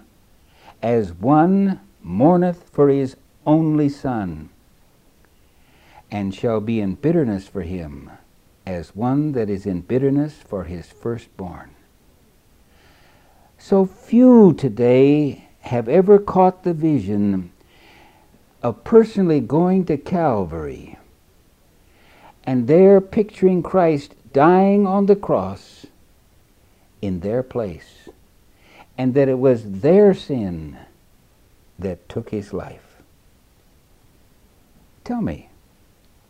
as 0.82 1.14
one 1.14 1.80
mourneth 2.04 2.70
for 2.70 2.90
his 2.90 3.16
only 3.46 3.88
son, 3.88 4.50
and 6.12 6.36
shall 6.36 6.60
be 6.60 6.82
in 6.82 6.96
bitterness 6.96 7.48
for 7.48 7.62
him 7.62 8.12
as 8.66 8.94
one 8.94 9.32
that 9.32 9.50
is 9.50 9.66
in 9.66 9.80
bitterness 9.80 10.34
for 10.46 10.66
his 10.66 10.88
firstborn. 10.88 11.76
So 13.64 13.86
few 13.86 14.54
today 14.54 15.48
have 15.62 15.88
ever 15.88 16.18
caught 16.18 16.64
the 16.64 16.74
vision 16.74 17.52
of 18.64 18.84
personally 18.84 19.40
going 19.40 19.86
to 19.86 19.98
Calvary 19.98 20.98
and 22.44 22.68
there 22.68 23.00
picturing 23.00 23.62
Christ 23.62 24.16
dying 24.34 24.88
on 24.88 25.06
the 25.06 25.16
cross 25.16 25.86
in 27.04 27.20
their 27.20 27.44
place, 27.44 28.10
and 28.98 29.14
that 29.14 29.30
it 29.30 29.38
was 29.38 29.82
their 29.82 30.16
sin 30.16 30.78
that 31.78 32.10
took 32.10 32.32
his 32.32 32.54
life. 32.54 32.98
Tell 35.04 35.22
me, 35.22 35.50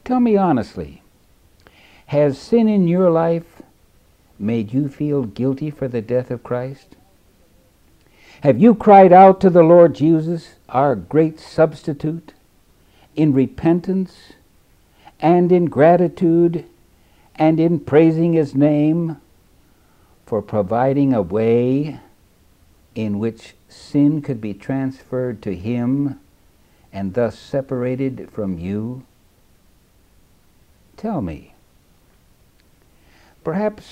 tell 0.04 0.20
me 0.20 0.36
honestly, 0.36 1.02
has 2.08 2.38
sin 2.38 2.68
in 2.68 2.90
your 2.90 3.10
life 3.10 3.62
made 4.38 4.74
you 4.74 4.90
feel 4.90 5.24
guilty 5.24 5.72
for 5.72 5.88
the 5.88 6.02
death 6.02 6.30
of 6.30 6.44
Christ? 6.44 6.98
Have 8.42 8.60
you 8.60 8.74
cried 8.74 9.14
out 9.14 9.40
to 9.42 9.52
the 9.52 9.62
Lord 9.62 9.94
Jesus, 9.94 10.56
our 10.68 10.96
great 10.96 11.40
substitute, 11.40 12.34
in 13.16 13.34
repentance 13.34 14.34
and 15.20 15.52
in 15.52 15.66
gratitude 15.66 16.66
and 17.36 17.60
in 17.60 17.80
praising 17.80 18.34
His 18.34 18.56
name 18.56 19.18
for 20.26 20.42
providing 20.42 21.14
a 21.14 21.22
way 21.22 22.00
in 22.96 23.20
which 23.20 23.54
sin 23.70 24.24
could 24.24 24.42
be 24.42 24.56
transferred 24.56 25.44
to 25.44 25.56
Him 25.56 26.20
and 26.92 27.14
thus 27.14 27.38
separated 27.38 28.32
from 28.32 28.58
you? 28.58 29.06
Tell 30.98 31.22
me. 31.22 31.54
Perhaps 33.44 33.86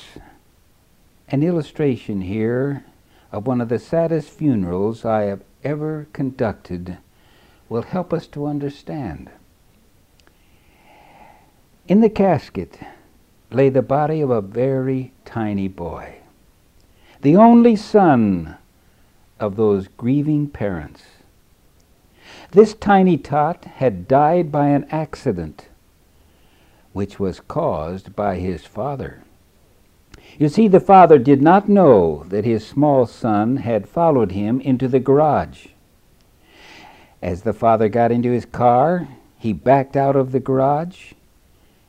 an 1.27 1.43
illustration 1.43 2.21
here 2.21 2.83
of 3.31 3.45
one 3.45 3.61
of 3.61 3.69
the 3.69 3.79
saddest 3.79 4.29
funerals 4.29 5.05
I 5.05 5.23
have 5.23 5.41
ever 5.63 6.07
conducted 6.13 6.97
will 7.67 7.83
help 7.83 8.11
us 8.13 8.25
to 8.27 8.47
understand. 8.47 9.29
In 11.87 12.01
the 12.01 12.09
casket 12.09 12.79
lay 13.51 13.69
the 13.69 13.81
body 13.81 14.21
of 14.21 14.29
a 14.29 14.41
very 14.41 15.11
tiny 15.25 15.67
boy, 15.67 16.15
the 17.21 17.35
only 17.35 17.75
son 17.75 18.57
of 19.39 19.55
those 19.55 19.87
grieving 19.87 20.47
parents. 20.47 21.03
This 22.51 22.73
tiny 22.73 23.17
tot 23.17 23.65
had 23.65 24.07
died 24.07 24.51
by 24.51 24.67
an 24.67 24.85
accident 24.91 25.67
which 26.93 27.19
was 27.19 27.39
caused 27.39 28.15
by 28.15 28.37
his 28.37 28.65
father. 28.65 29.23
You 30.39 30.47
see, 30.47 30.69
the 30.69 30.79
father 30.79 31.19
did 31.19 31.41
not 31.41 31.67
know 31.67 32.23
that 32.29 32.45
his 32.45 32.65
small 32.65 33.05
son 33.05 33.57
had 33.57 33.89
followed 33.89 34.31
him 34.31 34.61
into 34.61 34.87
the 34.87 35.01
garage. 35.01 35.67
As 37.21 37.41
the 37.41 37.51
father 37.51 37.89
got 37.89 38.09
into 38.09 38.31
his 38.31 38.45
car, 38.45 39.09
he 39.37 39.51
backed 39.51 39.97
out 39.97 40.15
of 40.15 40.31
the 40.31 40.39
garage, 40.39 41.11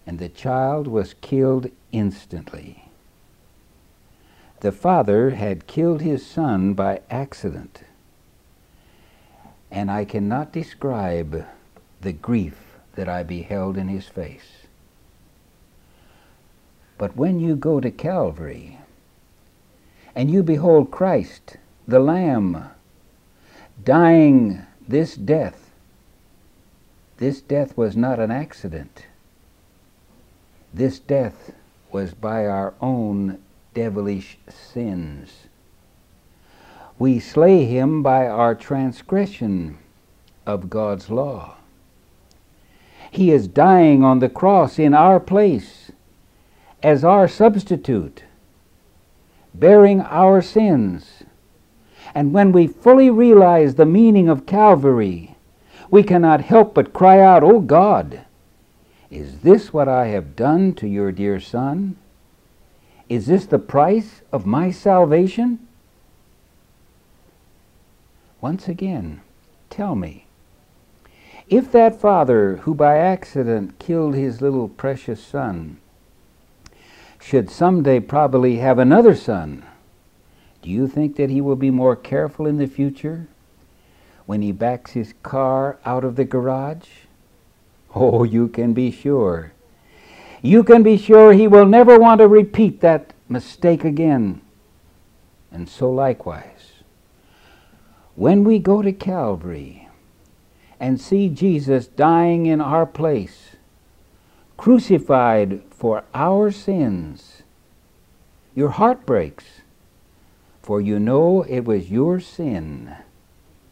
and 0.04 0.18
the 0.18 0.28
child 0.28 0.88
was 0.88 1.14
killed 1.20 1.70
instantly. 1.92 2.88
The 4.62 4.72
father 4.72 5.30
had 5.30 5.68
killed 5.68 6.00
his 6.00 6.26
son 6.26 6.74
by 6.74 7.02
accident, 7.08 7.84
and 9.70 9.92
I 9.92 10.04
cannot 10.04 10.52
describe 10.52 11.46
the 12.00 12.12
grief 12.12 12.80
that 12.96 13.08
I 13.08 13.22
beheld 13.22 13.76
in 13.76 13.86
his 13.86 14.08
face. 14.08 14.59
But 17.00 17.16
when 17.16 17.40
you 17.40 17.56
go 17.56 17.80
to 17.80 17.90
Calvary 17.90 18.76
and 20.14 20.30
you 20.30 20.42
behold 20.42 20.90
Christ, 20.90 21.56
the 21.88 21.98
Lamb, 21.98 22.68
dying 23.82 24.66
this 24.86 25.14
death, 25.14 25.70
this 27.16 27.40
death 27.40 27.74
was 27.74 27.96
not 27.96 28.20
an 28.20 28.30
accident. 28.30 29.06
This 30.74 30.98
death 30.98 31.52
was 31.90 32.12
by 32.12 32.44
our 32.44 32.74
own 32.82 33.38
devilish 33.72 34.36
sins. 34.50 35.48
We 36.98 37.18
slay 37.18 37.64
him 37.64 38.02
by 38.02 38.28
our 38.28 38.54
transgression 38.54 39.78
of 40.44 40.68
God's 40.68 41.08
law. 41.08 41.56
He 43.10 43.32
is 43.32 43.48
dying 43.48 44.04
on 44.04 44.18
the 44.18 44.28
cross 44.28 44.78
in 44.78 44.92
our 44.92 45.18
place 45.18 45.79
as 46.82 47.04
our 47.04 47.28
substitute, 47.28 48.24
bearing 49.54 50.00
our 50.00 50.40
sins. 50.40 51.22
And 52.14 52.32
when 52.32 52.52
we 52.52 52.66
fully 52.66 53.10
realize 53.10 53.74
the 53.74 53.86
meaning 53.86 54.28
of 54.28 54.46
Calvary, 54.46 55.36
we 55.90 56.02
cannot 56.02 56.40
help 56.40 56.74
but 56.74 56.92
cry 56.92 57.20
out, 57.20 57.42
O 57.42 57.56
oh 57.56 57.60
God, 57.60 58.20
is 59.10 59.40
this 59.40 59.72
what 59.72 59.88
I 59.88 60.06
have 60.08 60.36
done 60.36 60.72
to 60.74 60.86
your 60.86 61.10
dear 61.10 61.40
Son? 61.40 61.96
Is 63.08 63.26
this 63.26 63.46
the 63.46 63.58
price 63.58 64.22
of 64.32 64.46
my 64.46 64.70
salvation? 64.70 65.66
Once 68.40 68.68
again, 68.68 69.20
tell 69.68 69.96
me, 69.96 70.26
if 71.48 71.72
that 71.72 72.00
father 72.00 72.58
who 72.58 72.74
by 72.74 72.96
accident 72.96 73.80
killed 73.80 74.14
his 74.14 74.40
little 74.40 74.68
precious 74.68 75.20
son 75.20 75.79
should 77.20 77.50
someday 77.50 78.00
probably 78.00 78.56
have 78.56 78.78
another 78.78 79.14
son, 79.14 79.64
do 80.62 80.70
you 80.70 80.88
think 80.88 81.16
that 81.16 81.30
he 81.30 81.40
will 81.40 81.56
be 81.56 81.70
more 81.70 81.94
careful 81.94 82.46
in 82.46 82.56
the 82.56 82.66
future 82.66 83.28
when 84.26 84.42
he 84.42 84.52
backs 84.52 84.92
his 84.92 85.14
car 85.22 85.78
out 85.84 86.04
of 86.04 86.16
the 86.16 86.24
garage? 86.24 86.88
Oh, 87.94 88.24
you 88.24 88.48
can 88.48 88.72
be 88.72 88.90
sure. 88.90 89.52
You 90.42 90.64
can 90.64 90.82
be 90.82 90.96
sure 90.96 91.32
he 91.32 91.46
will 91.46 91.66
never 91.66 91.98
want 91.98 92.20
to 92.20 92.28
repeat 92.28 92.80
that 92.80 93.12
mistake 93.28 93.84
again. 93.84 94.40
And 95.52 95.68
so 95.68 95.90
likewise, 95.90 96.72
when 98.14 98.44
we 98.44 98.58
go 98.58 98.82
to 98.82 98.92
Calvary 98.92 99.88
and 100.78 101.00
see 101.00 101.28
Jesus 101.28 101.86
dying 101.86 102.46
in 102.46 102.60
our 102.60 102.86
place, 102.86 103.49
crucified 104.60 105.62
for 105.70 106.04
our 106.12 106.50
sins, 106.50 107.42
your 108.54 108.68
heart 108.68 109.06
breaks, 109.06 109.62
for 110.60 110.82
you 110.82 110.98
know 110.98 111.40
it 111.44 111.60
was 111.60 111.90
your 111.90 112.20
sin 112.20 112.94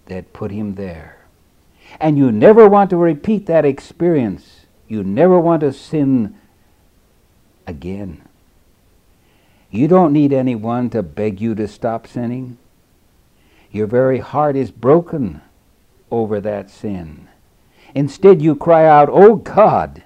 that 0.07 0.33
put 0.33 0.51
him 0.51 0.77
there. 0.77 1.27
And 2.01 2.17
you 2.17 2.33
never 2.33 2.67
want 2.67 2.89
to 2.89 2.97
repeat 2.97 3.45
that 3.45 3.67
experience. 3.67 4.65
You 4.89 5.05
never 5.05 5.39
want 5.39 5.61
to 5.61 5.75
sin 5.75 6.35
again. 7.67 8.23
You 9.71 9.89
don't 9.89 10.15
need 10.15 10.33
anyone 10.33 10.89
to 10.89 11.03
beg 11.03 11.39
you 11.39 11.55
to 11.57 11.69
stop 11.69 12.07
sinning. 12.07 12.57
Your 13.71 13.87
very 13.87 14.21
heart 14.21 14.57
is 14.57 14.71
broken 14.71 15.43
over 16.11 16.41
that 16.41 16.71
sin. 16.71 17.29
Instead, 17.95 18.41
you 18.41 18.57
cry 18.57 18.87
out, 18.87 19.11
Oh 19.13 19.37
God, 19.37 20.03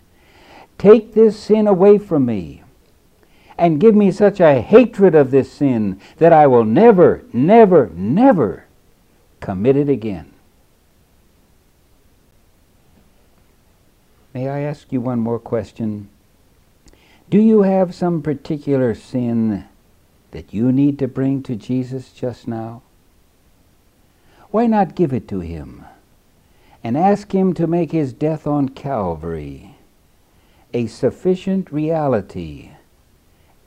take 0.82 1.14
this 1.14 1.38
sin 1.38 1.68
away 1.68 1.96
from 1.96 2.26
me 2.26 2.60
and 3.56 3.78
give 3.78 3.94
me 3.94 4.10
such 4.10 4.40
a 4.40 4.60
hatred 4.60 5.14
of 5.14 5.30
this 5.30 5.52
sin 5.52 6.00
that 6.16 6.32
I 6.32 6.48
will 6.48 6.64
never, 6.64 7.22
never, 7.32 7.88
never 7.94 8.64
commit 9.38 9.76
it 9.76 9.88
again. 9.88 10.32
May 14.34 14.48
I 14.48 14.62
ask 14.62 14.90
you 14.90 15.00
one 15.00 15.20
more 15.20 15.38
question? 15.38 16.08
Do 17.30 17.38
you 17.38 17.62
have 17.62 17.94
some 17.94 18.20
particular 18.20 18.92
sin 18.92 19.66
that 20.32 20.52
you 20.52 20.72
need 20.72 20.98
to 20.98 21.06
bring 21.06 21.44
to 21.44 21.54
Jesus 21.54 22.12
just 22.12 22.48
now? 22.48 22.82
Why 24.50 24.66
not 24.66 24.96
give 24.96 25.12
it 25.12 25.28
to 25.28 25.38
Him 25.38 25.84
and 26.82 26.96
ask 26.96 27.32
Him 27.32 27.54
to 27.54 27.68
make 27.68 27.92
His 27.92 28.12
death 28.12 28.48
on 28.48 28.70
Calvary 28.70 29.71
a 30.74 30.86
sufficient 30.86 31.70
reality 31.70 32.70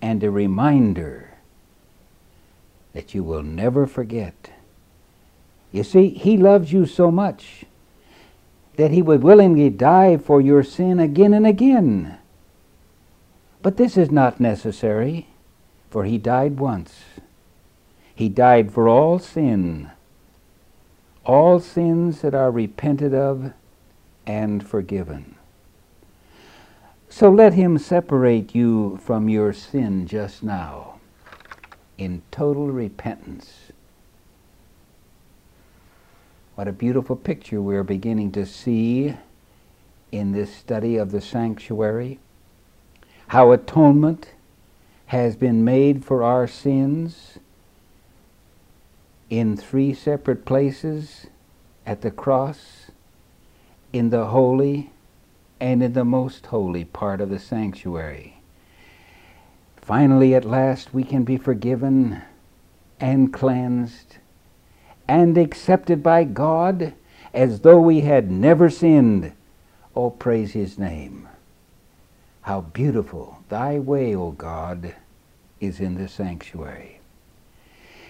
and 0.02 0.24
a 0.24 0.32
reminder 0.32 1.36
that 2.94 3.14
you 3.14 3.24
will 3.24 3.44
never 3.44 3.86
forget? 3.86 4.52
You 5.72 5.84
see, 5.84 6.10
He 6.10 6.38
loves 6.38 6.72
you 6.72 6.86
so 6.86 7.12
much 7.12 7.66
that 8.78 8.92
He 8.92 9.02
would 9.02 9.24
willingly 9.24 9.70
die 9.70 10.18
for 10.18 10.42
your 10.42 10.64
sin 10.64 11.00
again 11.00 11.34
and 11.34 11.46
again 11.46 12.18
but 13.66 13.78
this 13.78 13.98
is 13.98 14.12
not 14.12 14.40
necessary, 14.40 15.26
for 15.90 16.06
he 16.06 16.20
died 16.20 16.60
once. 16.60 17.02
He 18.14 18.30
died 18.30 18.72
for 18.72 18.88
all 18.88 19.18
sin, 19.18 19.90
all 21.26 21.60
sins 21.60 22.22
that 22.22 22.36
are 22.36 22.52
repented 22.52 23.16
of 23.16 23.54
and 24.28 24.64
forgiven. 24.64 25.35
So 27.16 27.30
let 27.30 27.54
him 27.54 27.78
separate 27.78 28.54
you 28.54 29.00
from 29.02 29.30
your 29.30 29.54
sin 29.54 30.06
just 30.06 30.44
now 30.44 31.00
in 31.98 32.24
total 32.30 32.68
repentance. 32.68 33.72
What 36.56 36.68
a 36.68 36.74
beautiful 36.74 37.16
picture 37.16 37.62
we're 37.62 37.86
beginning 37.86 38.34
to 38.34 38.46
see 38.46 39.16
in 40.12 40.34
this 40.34 40.54
study 40.54 40.98
of 40.98 41.12
the 41.12 41.22
sanctuary 41.22 42.20
how 43.28 43.54
atonement 43.54 44.32
has 45.06 45.38
been 45.38 45.64
made 45.64 46.04
for 46.04 46.22
our 46.22 46.48
sins 46.48 47.40
in 49.30 49.56
three 49.56 49.94
separate 49.94 50.44
places 50.44 51.28
at 51.86 52.02
the 52.02 52.12
cross, 52.12 52.92
in 53.94 54.10
the 54.10 54.26
holy, 54.26 54.92
and 55.60 55.82
in 55.82 55.94
the 55.94 56.06
most 56.06 56.46
holy 56.48 56.86
part 56.86 57.22
of 57.22 57.30
the 57.30 57.40
sanctuary. 57.40 58.42
Finally, 59.78 60.34
at 60.34 60.46
last, 60.46 60.94
we 60.94 61.04
can 61.04 61.24
be 61.24 61.38
forgiven 61.38 62.22
and 63.00 63.32
cleansed 63.32 64.18
and 65.08 65.38
accepted 65.38 66.02
by 66.02 66.24
God 66.24 66.94
as 67.34 67.62
though 67.62 67.80
we 67.80 68.02
had 68.02 68.32
never 68.32 68.70
sinned. 68.70 69.34
Oh, 69.96 70.10
praise 70.10 70.54
His 70.54 70.80
name. 70.80 71.30
How 72.42 72.62
beautiful 72.62 73.44
thy 73.50 73.80
way, 73.80 74.16
O 74.16 74.32
God, 74.32 74.96
is 75.60 75.80
in 75.80 75.96
the 75.96 76.08
sanctuary. 76.08 77.00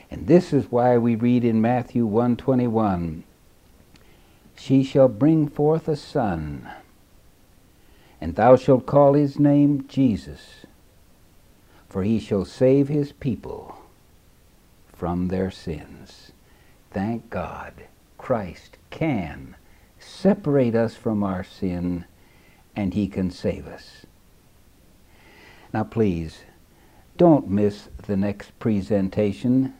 And 0.09 0.27
this 0.27 0.53
is 0.53 0.71
why 0.71 0.97
we 0.97 1.15
read 1.15 1.43
in 1.43 1.61
Matthew 1.61 2.05
121, 2.05 3.23
She 4.55 4.83
shall 4.83 5.07
bring 5.07 5.47
forth 5.47 5.87
a 5.87 5.95
son, 5.95 6.69
and 8.25 8.37
thou 8.37 8.55
shalt 8.55 8.87
call 8.87 9.13
his 9.13 9.37
name 9.37 9.85
Jesus, 9.87 10.65
for 11.87 12.01
he 12.01 12.19
shall 12.19 12.43
save 12.43 12.87
his 12.87 13.11
people 13.11 13.77
from 14.91 15.27
their 15.27 15.51
sins. 15.51 16.31
Thank 16.89 17.29
God, 17.29 17.83
Christ 18.17 18.77
can 18.89 19.55
separate 19.99 20.73
us 20.73 20.95
from 20.95 21.21
our 21.21 21.43
sin, 21.43 22.05
and 22.75 22.95
he 22.95 23.07
can 23.07 23.29
save 23.29 23.67
us. 23.67 24.07
Now, 25.71 25.83
please, 25.83 26.45
don't 27.17 27.47
miss 27.47 27.89
the 28.07 28.17
next 28.17 28.57
presentation 28.57 29.75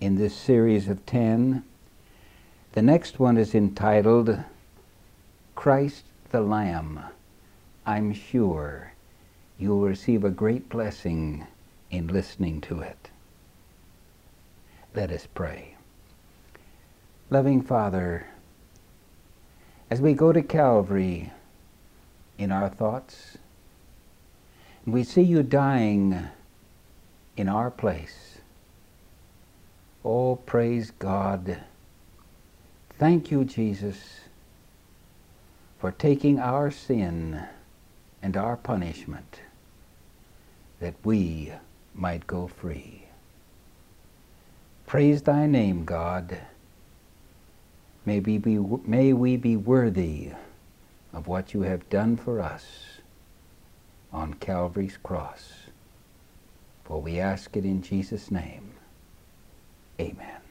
in 0.00 0.16
this 0.16 0.34
series 0.34 0.88
of 0.88 1.04
10. 1.04 1.62
The 2.72 2.80
next 2.80 3.18
one 3.18 3.36
is 3.36 3.54
entitled 3.54 4.38
Christ 5.54 6.04
the 6.30 6.40
Lamb. 6.40 7.00
I'm 7.88 8.12
sure 8.12 8.92
you'll 9.56 9.80
receive 9.80 10.22
a 10.22 10.28
great 10.28 10.68
blessing 10.68 11.46
in 11.90 12.08
listening 12.08 12.60
to 12.60 12.82
it. 12.82 13.08
Let 14.94 15.10
us 15.10 15.26
pray. 15.34 15.74
Loving 17.30 17.62
Father, 17.62 18.26
as 19.88 20.02
we 20.02 20.12
go 20.12 20.34
to 20.34 20.42
Calvary 20.42 21.32
in 22.36 22.52
our 22.52 22.68
thoughts, 22.68 23.38
we 24.84 25.02
see 25.02 25.22
you 25.22 25.42
dying 25.42 26.28
in 27.38 27.48
our 27.48 27.70
place. 27.70 28.36
Oh, 30.04 30.36
praise 30.36 30.90
God. 30.90 31.62
Thank 32.98 33.30
you, 33.30 33.46
Jesus, 33.46 34.20
for 35.78 35.90
taking 35.90 36.38
our 36.38 36.70
sin 36.70 37.46
and 38.22 38.36
our 38.36 38.56
punishment 38.56 39.40
that 40.80 40.94
we 41.04 41.52
might 41.94 42.26
go 42.26 42.46
free. 42.46 43.04
Praise 44.86 45.22
thy 45.22 45.46
name, 45.46 45.84
God. 45.84 46.40
May 48.06 48.20
we 48.20 48.38
be, 48.38 48.58
may 48.58 49.12
we 49.12 49.36
be 49.36 49.56
worthy 49.56 50.32
of 51.12 51.26
what 51.26 51.52
you 51.54 51.62
have 51.62 51.88
done 51.90 52.16
for 52.16 52.40
us 52.40 52.66
on 54.12 54.34
Calvary's 54.34 54.96
cross. 54.96 55.52
For 56.84 57.02
we 57.02 57.18
ask 57.18 57.56
it 57.56 57.64
in 57.64 57.82
Jesus' 57.82 58.30
name. 58.30 58.72
Amen. 60.00 60.47